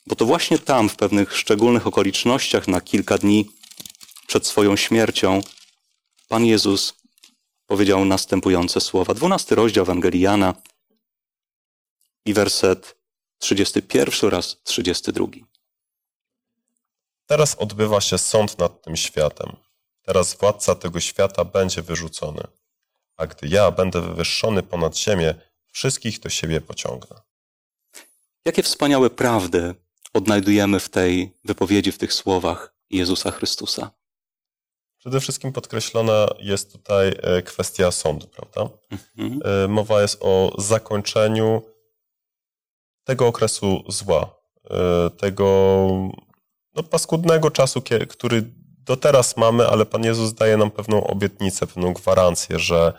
bo 0.07 0.15
to 0.15 0.25
właśnie 0.25 0.59
tam, 0.59 0.89
w 0.89 0.95
pewnych 0.95 1.37
szczególnych 1.37 1.87
okolicznościach, 1.87 2.67
na 2.67 2.81
kilka 2.81 3.17
dni 3.17 3.49
przed 4.27 4.47
swoją 4.47 4.75
śmiercią, 4.75 5.41
Pan 6.27 6.45
Jezus 6.45 6.93
powiedział 7.67 8.05
następujące 8.05 8.81
słowa. 8.81 9.13
Dwunasty 9.13 9.55
rozdział 9.55 9.83
Ewangelii 9.83 10.21
Jana 10.21 10.53
i 12.25 12.33
werset 12.33 12.95
31 13.37 14.27
oraz 14.27 14.57
32. 14.63 15.27
Teraz 17.25 17.55
odbywa 17.55 18.01
się 18.01 18.17
sąd 18.17 18.57
nad 18.57 18.81
tym 18.81 18.95
światem. 18.95 19.55
Teraz 20.01 20.35
władca 20.35 20.75
tego 20.75 20.99
świata 20.99 21.45
będzie 21.45 21.81
wyrzucony. 21.81 22.47
A 23.17 23.27
gdy 23.27 23.47
ja 23.47 23.71
będę 23.71 24.01
wywyższony 24.01 24.63
ponad 24.63 24.97
ziemię, 24.97 25.35
wszystkich 25.71 26.19
do 26.19 26.29
siebie 26.29 26.61
pociągnę. 26.61 27.21
Jakie 28.45 28.63
wspaniałe 28.63 29.09
prawdy 29.09 29.75
odnajdujemy 30.13 30.79
w 30.79 30.89
tej 30.89 31.37
wypowiedzi, 31.43 31.91
w 31.91 31.97
tych 31.97 32.13
słowach 32.13 32.75
Jezusa 32.89 33.31
Chrystusa. 33.31 33.91
Przede 34.97 35.19
wszystkim 35.19 35.53
podkreślona 35.53 36.27
jest 36.39 36.71
tutaj 36.71 37.13
e, 37.21 37.41
kwestia 37.41 37.91
sądu, 37.91 38.27
prawda? 38.27 38.77
Mhm. 38.91 39.39
E, 39.45 39.67
Mowa 39.67 40.01
jest 40.01 40.17
o 40.21 40.55
zakończeniu 40.57 41.61
tego 43.03 43.27
okresu 43.27 43.83
zła, 43.87 44.35
e, 44.69 45.09
tego 45.09 45.89
no, 46.75 46.83
paskudnego 46.83 47.51
czasu, 47.51 47.81
który 48.09 48.43
do 48.85 48.97
teraz 48.97 49.37
mamy, 49.37 49.67
ale 49.67 49.85
Pan 49.85 50.03
Jezus 50.03 50.33
daje 50.33 50.57
nam 50.57 50.71
pewną 50.71 51.07
obietnicę, 51.07 51.67
pewną 51.67 51.93
gwarancję, 51.93 52.59
że 52.59 52.93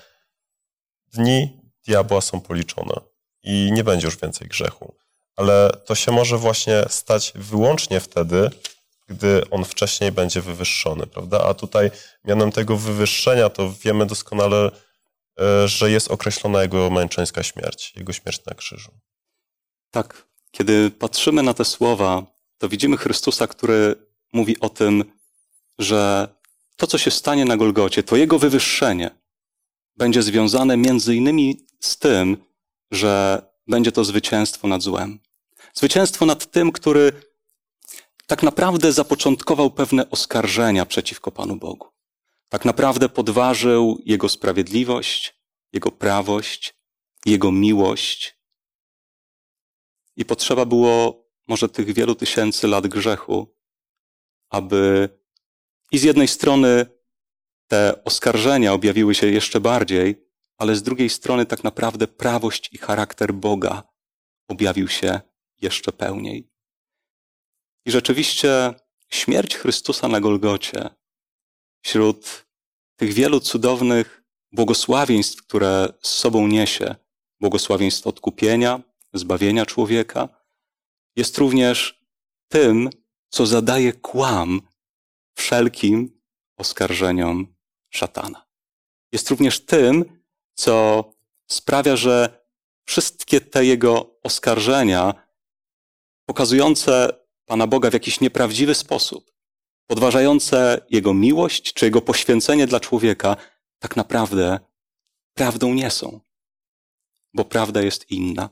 dni 1.12 1.60
diabła 1.86 2.20
są 2.20 2.40
policzone 2.40 2.94
i 3.42 3.70
nie 3.72 3.84
będzie 3.84 4.06
już 4.06 4.16
więcej 4.16 4.48
grzechu. 4.48 4.94
Ale 5.36 5.70
to 5.84 5.94
się 5.94 6.12
może 6.12 6.38
właśnie 6.38 6.84
stać 6.88 7.32
wyłącznie 7.34 8.00
wtedy, 8.00 8.50
gdy 9.08 9.50
on 9.50 9.64
wcześniej 9.64 10.12
będzie 10.12 10.40
wywyższony, 10.40 11.06
prawda? 11.06 11.44
A 11.44 11.54
tutaj 11.54 11.90
mianem 12.24 12.52
tego 12.52 12.76
wywyższenia 12.76 13.50
to 13.50 13.72
wiemy 13.72 14.06
doskonale, 14.06 14.70
e, 15.40 15.68
że 15.68 15.90
jest 15.90 16.10
określona 16.10 16.62
jego 16.62 16.90
męczeńska 16.90 17.42
śmierć, 17.42 17.92
jego 17.96 18.12
śmierć 18.12 18.44
na 18.44 18.54
krzyżu. 18.54 18.90
Tak, 19.90 20.26
kiedy 20.50 20.90
patrzymy 20.90 21.42
na 21.42 21.54
te 21.54 21.64
słowa, 21.64 22.22
to 22.58 22.68
widzimy 22.68 22.96
Chrystusa, 22.96 23.46
który 23.46 23.94
mówi 24.32 24.60
o 24.60 24.68
tym, 24.68 25.04
że 25.78 26.28
to, 26.76 26.86
co 26.86 26.98
się 26.98 27.10
stanie 27.10 27.44
na 27.44 27.56
Golgocie, 27.56 28.02
to 28.02 28.16
jego 28.16 28.38
wywyższenie 28.38 29.10
będzie 29.96 30.22
związane 30.22 30.76
między 30.76 31.16
innymi 31.16 31.66
z 31.80 31.98
tym, 31.98 32.36
że 32.90 33.42
będzie 33.66 33.92
to 33.92 34.04
zwycięstwo 34.04 34.68
nad 34.68 34.82
złem. 34.82 35.18
Zwycięstwo 35.74 36.26
nad 36.26 36.50
tym, 36.50 36.72
który 36.72 37.12
tak 38.26 38.42
naprawdę 38.42 38.92
zapoczątkował 38.92 39.70
pewne 39.70 40.10
oskarżenia 40.10 40.86
przeciwko 40.86 41.30
Panu 41.30 41.56
Bogu. 41.56 41.88
Tak 42.48 42.64
naprawdę 42.64 43.08
podważył 43.08 44.02
Jego 44.04 44.28
sprawiedliwość, 44.28 45.34
Jego 45.72 45.90
prawość, 45.90 46.74
Jego 47.26 47.52
miłość. 47.52 48.38
I 50.16 50.24
potrzeba 50.24 50.64
było 50.64 51.26
może 51.48 51.68
tych 51.68 51.92
wielu 51.92 52.14
tysięcy 52.14 52.68
lat 52.68 52.86
grzechu, 52.86 53.56
aby 54.50 55.08
i 55.96 55.98
z 55.98 56.02
jednej 56.02 56.28
strony 56.28 56.86
te 57.68 58.04
oskarżenia 58.04 58.72
objawiły 58.72 59.14
się 59.14 59.26
jeszcze 59.26 59.60
bardziej, 59.60 60.28
ale 60.58 60.76
z 60.76 60.82
drugiej 60.82 61.10
strony 61.10 61.46
tak 61.46 61.64
naprawdę 61.64 62.06
prawość 62.08 62.72
i 62.72 62.78
charakter 62.78 63.34
Boga 63.34 63.82
objawił 64.48 64.88
się 64.88 65.20
jeszcze 65.60 65.92
pełniej. 65.92 66.50
I 67.86 67.90
rzeczywiście 67.90 68.74
śmierć 69.08 69.56
Chrystusa 69.56 70.08
na 70.08 70.20
Golgocie, 70.20 70.90
wśród 71.82 72.46
tych 72.96 73.12
wielu 73.12 73.40
cudownych 73.40 74.22
błogosławieństw, 74.52 75.42
które 75.42 75.88
z 76.02 76.10
sobą 76.10 76.46
niesie, 76.46 76.94
błogosławieństw 77.40 78.06
odkupienia, 78.06 78.82
zbawienia 79.14 79.66
człowieka, 79.66 80.28
jest 81.16 81.38
również 81.38 82.04
tym, 82.48 82.90
co 83.28 83.46
zadaje 83.46 83.92
kłam 83.92 84.60
wszelkim 85.36 86.20
oskarżeniom 86.56 87.56
szatana. 87.90 88.46
Jest 89.12 89.30
również 89.30 89.64
tym, 89.64 90.22
co 90.54 91.04
sprawia, 91.50 91.96
że 91.96 92.46
wszystkie 92.84 93.40
te 93.40 93.64
jego 93.64 94.20
oskarżenia, 94.22 95.14
pokazujące 96.26 97.20
Pana 97.44 97.66
Boga 97.66 97.90
w 97.90 97.92
jakiś 97.92 98.20
nieprawdziwy 98.20 98.74
sposób, 98.74 99.32
podważające 99.86 100.86
Jego 100.90 101.14
miłość 101.14 101.72
czy 101.72 101.84
Jego 101.84 102.00
poświęcenie 102.00 102.66
dla 102.66 102.80
człowieka, 102.80 103.36
tak 103.78 103.96
naprawdę 103.96 104.60
prawdą 105.34 105.74
nie 105.74 105.90
są, 105.90 106.20
bo 107.34 107.44
prawda 107.44 107.82
jest 107.82 108.10
inna. 108.10 108.50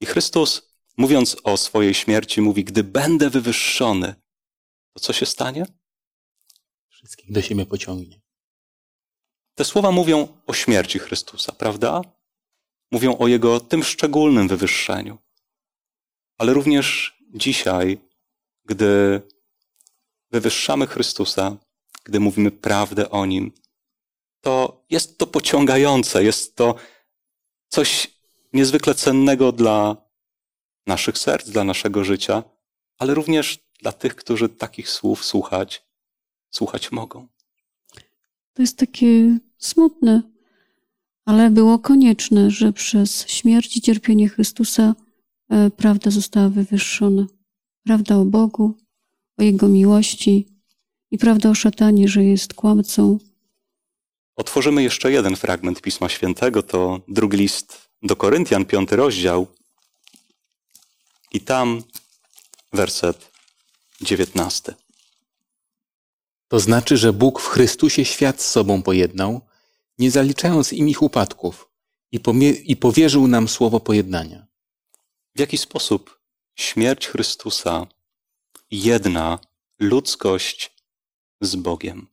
I 0.00 0.06
Chrystus, 0.06 0.74
mówiąc 0.96 1.36
o 1.44 1.56
swojej 1.56 1.94
śmierci, 1.94 2.40
mówi: 2.40 2.64
Gdy 2.64 2.84
będę 2.84 3.30
wywyższony, 3.30 4.14
to 4.92 5.00
co 5.00 5.12
się 5.12 5.26
stanie? 5.26 5.66
Wszystkich 6.98 7.32
do 7.32 7.42
siebie 7.42 7.66
pociągnie. 7.66 8.20
Te 9.54 9.64
słowa 9.64 9.90
mówią 9.90 10.28
o 10.46 10.52
śmierci 10.52 10.98
Chrystusa, 10.98 11.52
prawda? 11.52 12.02
Mówią 12.90 13.18
o 13.18 13.28
Jego 13.28 13.60
tym 13.60 13.84
szczególnym 13.84 14.48
wywyższeniu. 14.48 15.18
Ale 16.38 16.52
również 16.52 17.16
dzisiaj, 17.34 17.98
gdy 18.64 19.22
wywyższamy 20.30 20.86
Chrystusa, 20.86 21.56
gdy 22.04 22.20
mówimy 22.20 22.50
prawdę 22.50 23.10
o 23.10 23.26
Nim, 23.26 23.52
to 24.40 24.84
jest 24.90 25.18
to 25.18 25.26
pociągające, 25.26 26.24
jest 26.24 26.56
to 26.56 26.74
coś 27.68 28.10
niezwykle 28.52 28.94
cennego 28.94 29.52
dla 29.52 29.96
naszych 30.86 31.18
serc, 31.18 31.48
dla 31.48 31.64
naszego 31.64 32.04
życia, 32.04 32.42
ale 32.98 33.14
również 33.14 33.58
dla 33.80 33.92
tych, 33.92 34.16
którzy 34.16 34.48
takich 34.48 34.90
słów 34.90 35.24
słuchać, 35.24 35.87
słuchać 36.50 36.92
mogą. 36.92 37.28
To 38.54 38.62
jest 38.62 38.76
takie 38.78 39.38
smutne, 39.58 40.22
ale 41.24 41.50
było 41.50 41.78
konieczne, 41.78 42.50
że 42.50 42.72
przez 42.72 43.26
śmierć 43.28 43.76
i 43.76 43.80
cierpienie 43.80 44.28
Chrystusa 44.28 44.94
e, 45.50 45.70
prawda 45.70 46.10
została 46.10 46.48
wywyższona. 46.48 47.26
Prawda 47.84 48.16
o 48.16 48.24
Bogu, 48.24 48.74
o 49.38 49.42
Jego 49.42 49.68
miłości 49.68 50.46
i 51.10 51.18
prawda 51.18 51.50
o 51.50 51.54
szatanie, 51.54 52.08
że 52.08 52.24
jest 52.24 52.54
kłamcą. 52.54 53.18
Otworzymy 54.36 54.82
jeszcze 54.82 55.12
jeden 55.12 55.36
fragment 55.36 55.82
Pisma 55.82 56.08
Świętego, 56.08 56.62
to 56.62 57.00
drugi 57.08 57.36
list 57.36 57.88
do 58.02 58.16
Koryntian, 58.16 58.64
piąty 58.64 58.96
rozdział. 58.96 59.46
I 61.32 61.40
tam 61.40 61.82
werset 62.72 63.30
dziewiętnasty. 64.00 64.74
To 66.48 66.60
znaczy, 66.60 66.96
że 66.96 67.12
Bóg 67.12 67.40
w 67.40 67.46
Chrystusie 67.46 68.04
świat 68.04 68.42
z 68.42 68.50
sobą 68.50 68.82
pojednał, 68.82 69.40
nie 69.98 70.10
zaliczając 70.10 70.72
im 70.72 70.88
ich 70.88 71.02
upadków 71.02 71.70
i, 72.12 72.20
i 72.64 72.76
powierzył 72.76 73.28
nam 73.28 73.48
słowo 73.48 73.80
pojednania. 73.80 74.46
W 75.34 75.40
jaki 75.40 75.58
sposób 75.58 76.20
śmierć 76.54 77.06
Chrystusa 77.06 77.86
jedna 78.70 79.38
ludzkość 79.78 80.74
z 81.40 81.56
Bogiem? 81.56 82.06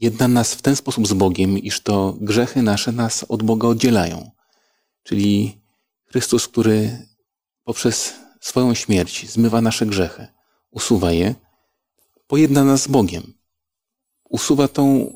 Jedna 0.00 0.28
nas 0.28 0.54
w 0.54 0.62
ten 0.62 0.76
sposób 0.76 1.06
z 1.06 1.12
Bogiem, 1.12 1.58
iż 1.58 1.80
to 1.80 2.16
grzechy 2.20 2.62
nasze 2.62 2.92
nas 2.92 3.24
od 3.28 3.42
Boga 3.42 3.68
oddzielają. 3.68 4.30
Czyli 5.02 5.60
Chrystus, 6.06 6.48
który 6.48 7.06
poprzez 7.64 8.14
swoją 8.40 8.74
śmierć 8.74 9.30
zmywa 9.30 9.60
nasze 9.60 9.86
grzechy, 9.86 10.26
usuwa 10.70 11.12
je, 11.12 11.34
pojedna 12.30 12.64
nas 12.64 12.82
z 12.82 12.88
Bogiem. 12.88 13.34
Usuwa 14.24 14.68
tą, 14.68 15.12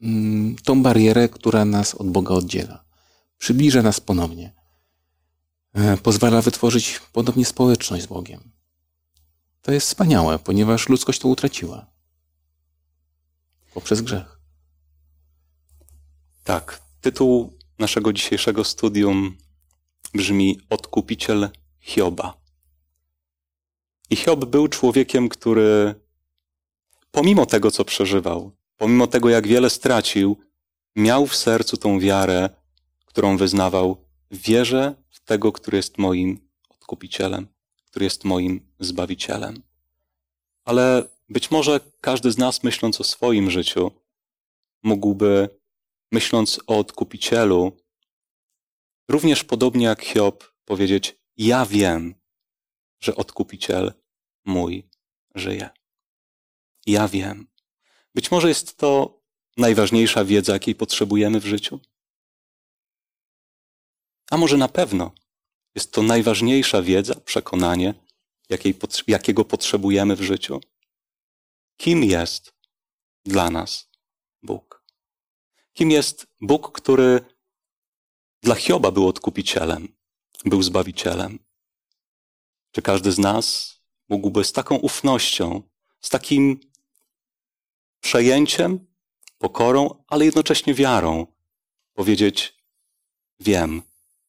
mm, 0.00 0.56
tą 0.56 0.82
barierę, 0.82 1.28
która 1.28 1.64
nas 1.64 1.94
od 1.94 2.10
Boga 2.10 2.34
oddziela. 2.34 2.84
Przybliża 3.38 3.82
nas 3.82 4.00
ponownie. 4.00 4.54
E, 5.74 5.96
Pozwala 5.96 6.42
wytworzyć 6.42 7.00
ponownie 7.12 7.44
społeczność 7.44 8.02
z 8.04 8.06
Bogiem. 8.06 8.52
To 9.62 9.72
jest 9.72 9.86
wspaniałe, 9.86 10.38
ponieważ 10.38 10.88
ludzkość 10.88 11.18
to 11.20 11.28
utraciła 11.28 11.86
poprzez 13.74 14.00
grzech. 14.00 14.40
Tak, 16.44 16.80
tytuł 17.00 17.58
naszego 17.78 18.12
dzisiejszego 18.12 18.64
studium 18.64 19.36
brzmi 20.14 20.60
Odkupiciel 20.70 21.50
Hioba. 21.80 22.40
I 24.10 24.16
Hiob 24.16 24.44
był 24.44 24.68
człowiekiem, 24.68 25.28
który 25.28 25.94
pomimo 27.10 27.46
tego, 27.46 27.70
co 27.70 27.84
przeżywał, 27.84 28.52
pomimo 28.76 29.06
tego, 29.06 29.28
jak 29.28 29.46
wiele 29.46 29.70
stracił, 29.70 30.36
miał 30.96 31.26
w 31.26 31.36
sercu 31.36 31.76
tą 31.76 32.00
wiarę, 32.00 32.50
którą 33.04 33.36
wyznawał: 33.36 34.04
Wierzę 34.30 34.94
w 35.10 35.20
tego, 35.20 35.52
który 35.52 35.76
jest 35.76 35.98
moim 35.98 36.48
odkupicielem, 36.68 37.48
który 37.86 38.04
jest 38.04 38.24
moim 38.24 38.72
zbawicielem. 38.80 39.62
Ale 40.64 41.08
być 41.28 41.50
może 41.50 41.80
każdy 42.00 42.32
z 42.32 42.38
nas, 42.38 42.62
myśląc 42.62 43.00
o 43.00 43.04
swoim 43.04 43.50
życiu, 43.50 43.90
mógłby 44.82 45.48
myśląc 46.12 46.60
o 46.66 46.78
odkupicielu, 46.78 47.72
również 49.08 49.44
podobnie 49.44 49.86
jak 49.86 50.02
Hiob, 50.02 50.44
powiedzieć: 50.64 51.16
Ja 51.36 51.66
wiem, 51.66 52.14
że 53.00 53.16
odkupiciel 53.16 53.92
mój 54.44 54.88
żyje. 55.34 55.77
Ja 56.88 57.08
wiem. 57.08 57.46
Być 58.14 58.30
może 58.30 58.48
jest 58.48 58.76
to 58.76 59.20
najważniejsza 59.56 60.24
wiedza, 60.24 60.52
jakiej 60.52 60.74
potrzebujemy 60.74 61.40
w 61.40 61.46
życiu. 61.46 61.80
A 64.30 64.36
może 64.36 64.56
na 64.56 64.68
pewno 64.68 65.12
jest 65.74 65.92
to 65.92 66.02
najważniejsza 66.02 66.82
wiedza, 66.82 67.14
przekonanie, 67.14 67.94
jakiej, 68.48 68.74
jakiego 69.06 69.44
potrzebujemy 69.44 70.16
w 70.16 70.22
życiu. 70.22 70.60
Kim 71.76 72.04
jest 72.04 72.54
dla 73.24 73.50
nas 73.50 73.90
Bóg? 74.42 74.84
Kim 75.72 75.90
jest 75.90 76.26
Bóg, 76.40 76.72
który 76.72 77.20
dla 78.42 78.54
Hioba 78.54 78.90
był 78.90 79.08
odkupicielem, 79.08 79.96
był 80.44 80.62
zbawicielem? 80.62 81.38
Czy 82.70 82.82
każdy 82.82 83.12
z 83.12 83.18
nas 83.18 83.76
mógłby 84.08 84.44
z 84.44 84.52
taką 84.52 84.76
ufnością, 84.76 85.62
z 86.00 86.08
takim 86.08 86.60
przejęciem, 88.00 88.86
pokorą, 89.38 90.04
ale 90.08 90.24
jednocześnie 90.24 90.74
wiarą 90.74 91.26
powiedzieć: 91.92 92.54
Wiem, 93.40 93.82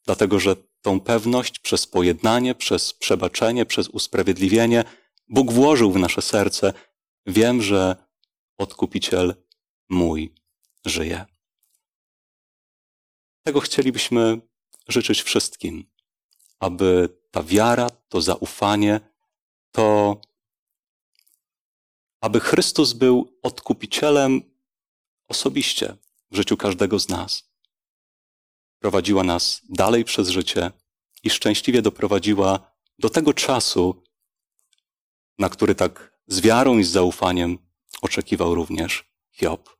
dlatego 0.06 0.40
że 0.40 0.56
tą 0.82 1.00
pewność 1.00 1.60
przez 1.60 1.88
pojednanie, 1.88 2.56
przez 2.56 2.94
przebaczenie, 2.94 3.66
przez 3.66 3.88
usprawiedliwienie 3.88 4.84
Bóg 5.30 5.52
włożył 5.52 5.92
w 5.92 6.00
nasze 6.00 6.22
serce. 6.22 6.74
Wiem, 7.26 7.62
że 7.62 7.96
odkupiciel 8.58 9.36
mój 9.90 10.34
żyje. 10.86 11.26
Tego 13.44 13.60
chcielibyśmy 13.60 14.42
życzyć 14.88 15.22
wszystkim, 15.22 15.86
aby 16.60 17.10
ta 17.32 17.44
wiara, 17.44 17.90
to 17.90 18.22
zaufanie, 18.22 19.00
to 19.72 20.18
aby 22.22 22.40
Chrystus 22.40 22.94
był 22.94 23.40
odkupicielem 23.44 24.42
osobiście 25.28 25.98
w 26.32 26.36
życiu 26.36 26.58
każdego 26.58 27.00
z 27.00 27.10
nas. 27.10 27.50
Prowadziła 28.80 29.24
nas 29.24 29.62
dalej 29.70 30.06
przez 30.06 30.30
życie 30.30 30.72
i 31.24 31.30
szczęśliwie 31.30 31.82
doprowadziła 31.82 32.72
do 33.00 33.10
tego 33.10 33.34
czasu, 33.34 34.04
na 35.40 35.50
który 35.50 35.76
tak 35.76 36.20
z 36.28 36.42
wiarą 36.42 36.78
i 36.78 36.84
z 36.84 36.92
zaufaniem 36.92 37.58
oczekiwał 38.02 38.56
również 38.56 39.12
Hiob. 39.32 39.78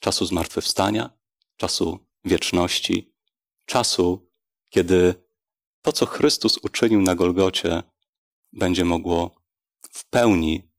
Czasu 0.00 0.26
zmartwychwstania, 0.26 1.10
czasu 1.56 1.98
wieczności, 2.24 3.14
czasu, 3.66 4.30
kiedy 4.68 5.14
to, 5.82 5.92
co 5.92 6.06
Chrystus 6.06 6.58
uczynił 6.58 7.02
na 7.02 7.14
Golgocie, 7.14 7.82
będzie 8.52 8.84
mogło 8.84 9.42
w 9.92 10.08
pełni, 10.10 10.71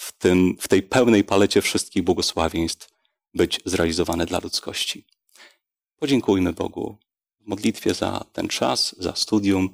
w, 0.00 0.12
tym, 0.12 0.56
w 0.60 0.68
tej 0.68 0.82
pełnej 0.82 1.24
palecie 1.24 1.62
wszystkich 1.62 2.02
błogosławieństw 2.02 2.88
być 3.34 3.60
zrealizowane 3.64 4.26
dla 4.26 4.38
ludzkości. 4.38 5.04
Podziękujmy 5.96 6.52
Bogu 6.52 6.96
w 7.40 7.46
modlitwie 7.46 7.94
za 7.94 8.24
ten 8.32 8.48
czas, 8.48 8.96
za 8.98 9.14
studium, 9.14 9.70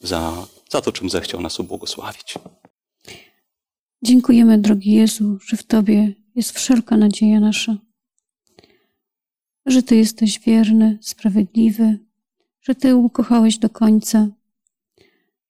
za, 0.00 0.46
za 0.70 0.80
to, 0.80 0.92
czym 0.92 1.10
zechciał 1.10 1.40
nas 1.40 1.60
ubłogosławić. 1.60 2.34
Dziękujemy, 4.02 4.58
drogi 4.58 4.92
Jezu, 4.92 5.38
że 5.46 5.56
w 5.56 5.62
Tobie 5.62 6.14
jest 6.34 6.52
wszelka 6.52 6.96
nadzieja 6.96 7.40
nasza, 7.40 7.76
że 9.66 9.82
Ty 9.82 9.96
jesteś 9.96 10.40
wierny, 10.40 10.98
sprawiedliwy, 11.02 11.98
że 12.60 12.74
Ty 12.74 12.96
ukochałeś 12.96 13.58
do 13.58 13.70
końca, 13.70 14.28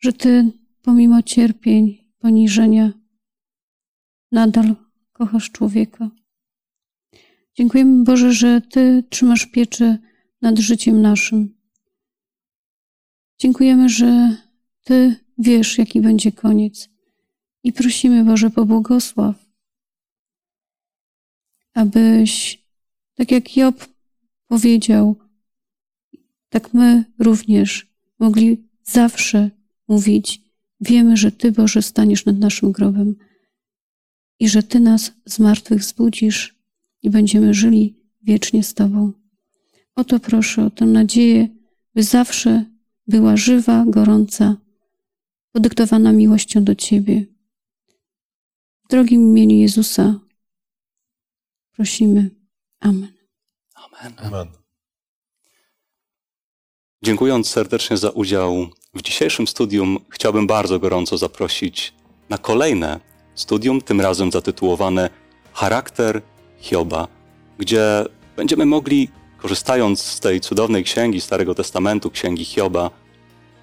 że 0.00 0.12
Ty 0.12 0.52
pomimo 0.82 1.22
cierpień, 1.22 1.98
poniżenia, 2.18 2.99
nadal 4.32 4.76
kochasz 5.12 5.50
człowieka. 5.50 6.10
Dziękujemy 7.54 8.04
Boże, 8.04 8.32
że 8.32 8.60
Ty 8.60 9.04
trzymasz 9.10 9.46
pieczę 9.46 9.98
nad 10.42 10.58
życiem 10.58 11.02
naszym. 11.02 11.54
Dziękujemy, 13.38 13.88
że 13.88 14.36
Ty 14.84 15.16
wiesz, 15.38 15.78
jaki 15.78 16.00
będzie 16.00 16.32
koniec. 16.32 16.88
I 17.64 17.72
prosimy 17.72 18.24
Boże, 18.24 18.50
pobłogosław, 18.50 19.50
abyś, 21.74 22.64
tak 23.14 23.30
jak 23.30 23.56
Job 23.56 23.88
powiedział, 24.46 25.16
tak 26.48 26.74
my 26.74 27.04
również 27.18 27.86
mogli 28.18 28.68
zawsze 28.82 29.50
mówić, 29.88 30.42
wiemy, 30.80 31.16
że 31.16 31.32
Ty, 31.32 31.52
Boże, 31.52 31.82
staniesz 31.82 32.26
nad 32.26 32.38
naszym 32.38 32.72
grobem 32.72 33.16
i 34.40 34.48
że 34.48 34.62
Ty 34.62 34.80
nas 34.80 35.12
z 35.26 35.38
martwych 35.38 35.84
zbudzisz 35.84 36.54
i 37.02 37.10
będziemy 37.10 37.54
żyli 37.54 37.96
wiecznie 38.22 38.62
z 38.62 38.74
Tobą. 38.74 39.12
O 39.94 40.04
to 40.04 40.20
proszę, 40.20 40.64
o 40.64 40.70
tę 40.70 40.86
nadzieję, 40.86 41.48
by 41.94 42.02
zawsze 42.02 42.64
była 43.06 43.36
żywa, 43.36 43.84
gorąca, 43.88 44.56
podyktowana 45.52 46.12
miłością 46.12 46.64
do 46.64 46.74
Ciebie. 46.74 47.24
W 48.84 48.88
drogim 48.90 49.22
imieniu 49.22 49.56
Jezusa 49.56 50.20
prosimy. 51.72 52.30
Amen. 52.80 53.12
Amen. 53.74 54.12
Amen. 54.16 54.48
Dziękując 57.02 57.48
serdecznie 57.48 57.96
za 57.96 58.10
udział 58.10 58.68
w 58.94 59.02
dzisiejszym 59.02 59.46
studium, 59.46 59.98
chciałbym 60.10 60.46
bardzo 60.46 60.78
gorąco 60.78 61.18
zaprosić 61.18 61.94
na 62.28 62.38
kolejne 62.38 63.09
studium, 63.40 63.80
tym 63.80 64.00
razem 64.00 64.32
zatytułowane 64.32 65.10
Charakter 65.52 66.22
Hioba, 66.58 67.08
gdzie 67.58 68.04
będziemy 68.36 68.66
mogli, 68.66 69.08
korzystając 69.38 70.02
z 70.02 70.20
tej 70.20 70.40
cudownej 70.40 70.84
księgi 70.84 71.20
Starego 71.20 71.54
Testamentu, 71.54 72.10
księgi 72.10 72.44
Hioba, 72.44 72.90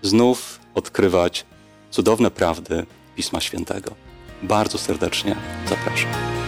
znów 0.01 0.59
odkrywać 0.75 1.45
cudowne 1.91 2.31
prawdy 2.31 2.85
Pisma 3.15 3.41
Świętego. 3.41 3.91
Bardzo 4.43 4.77
serdecznie 4.77 5.35
zapraszam. 5.69 6.46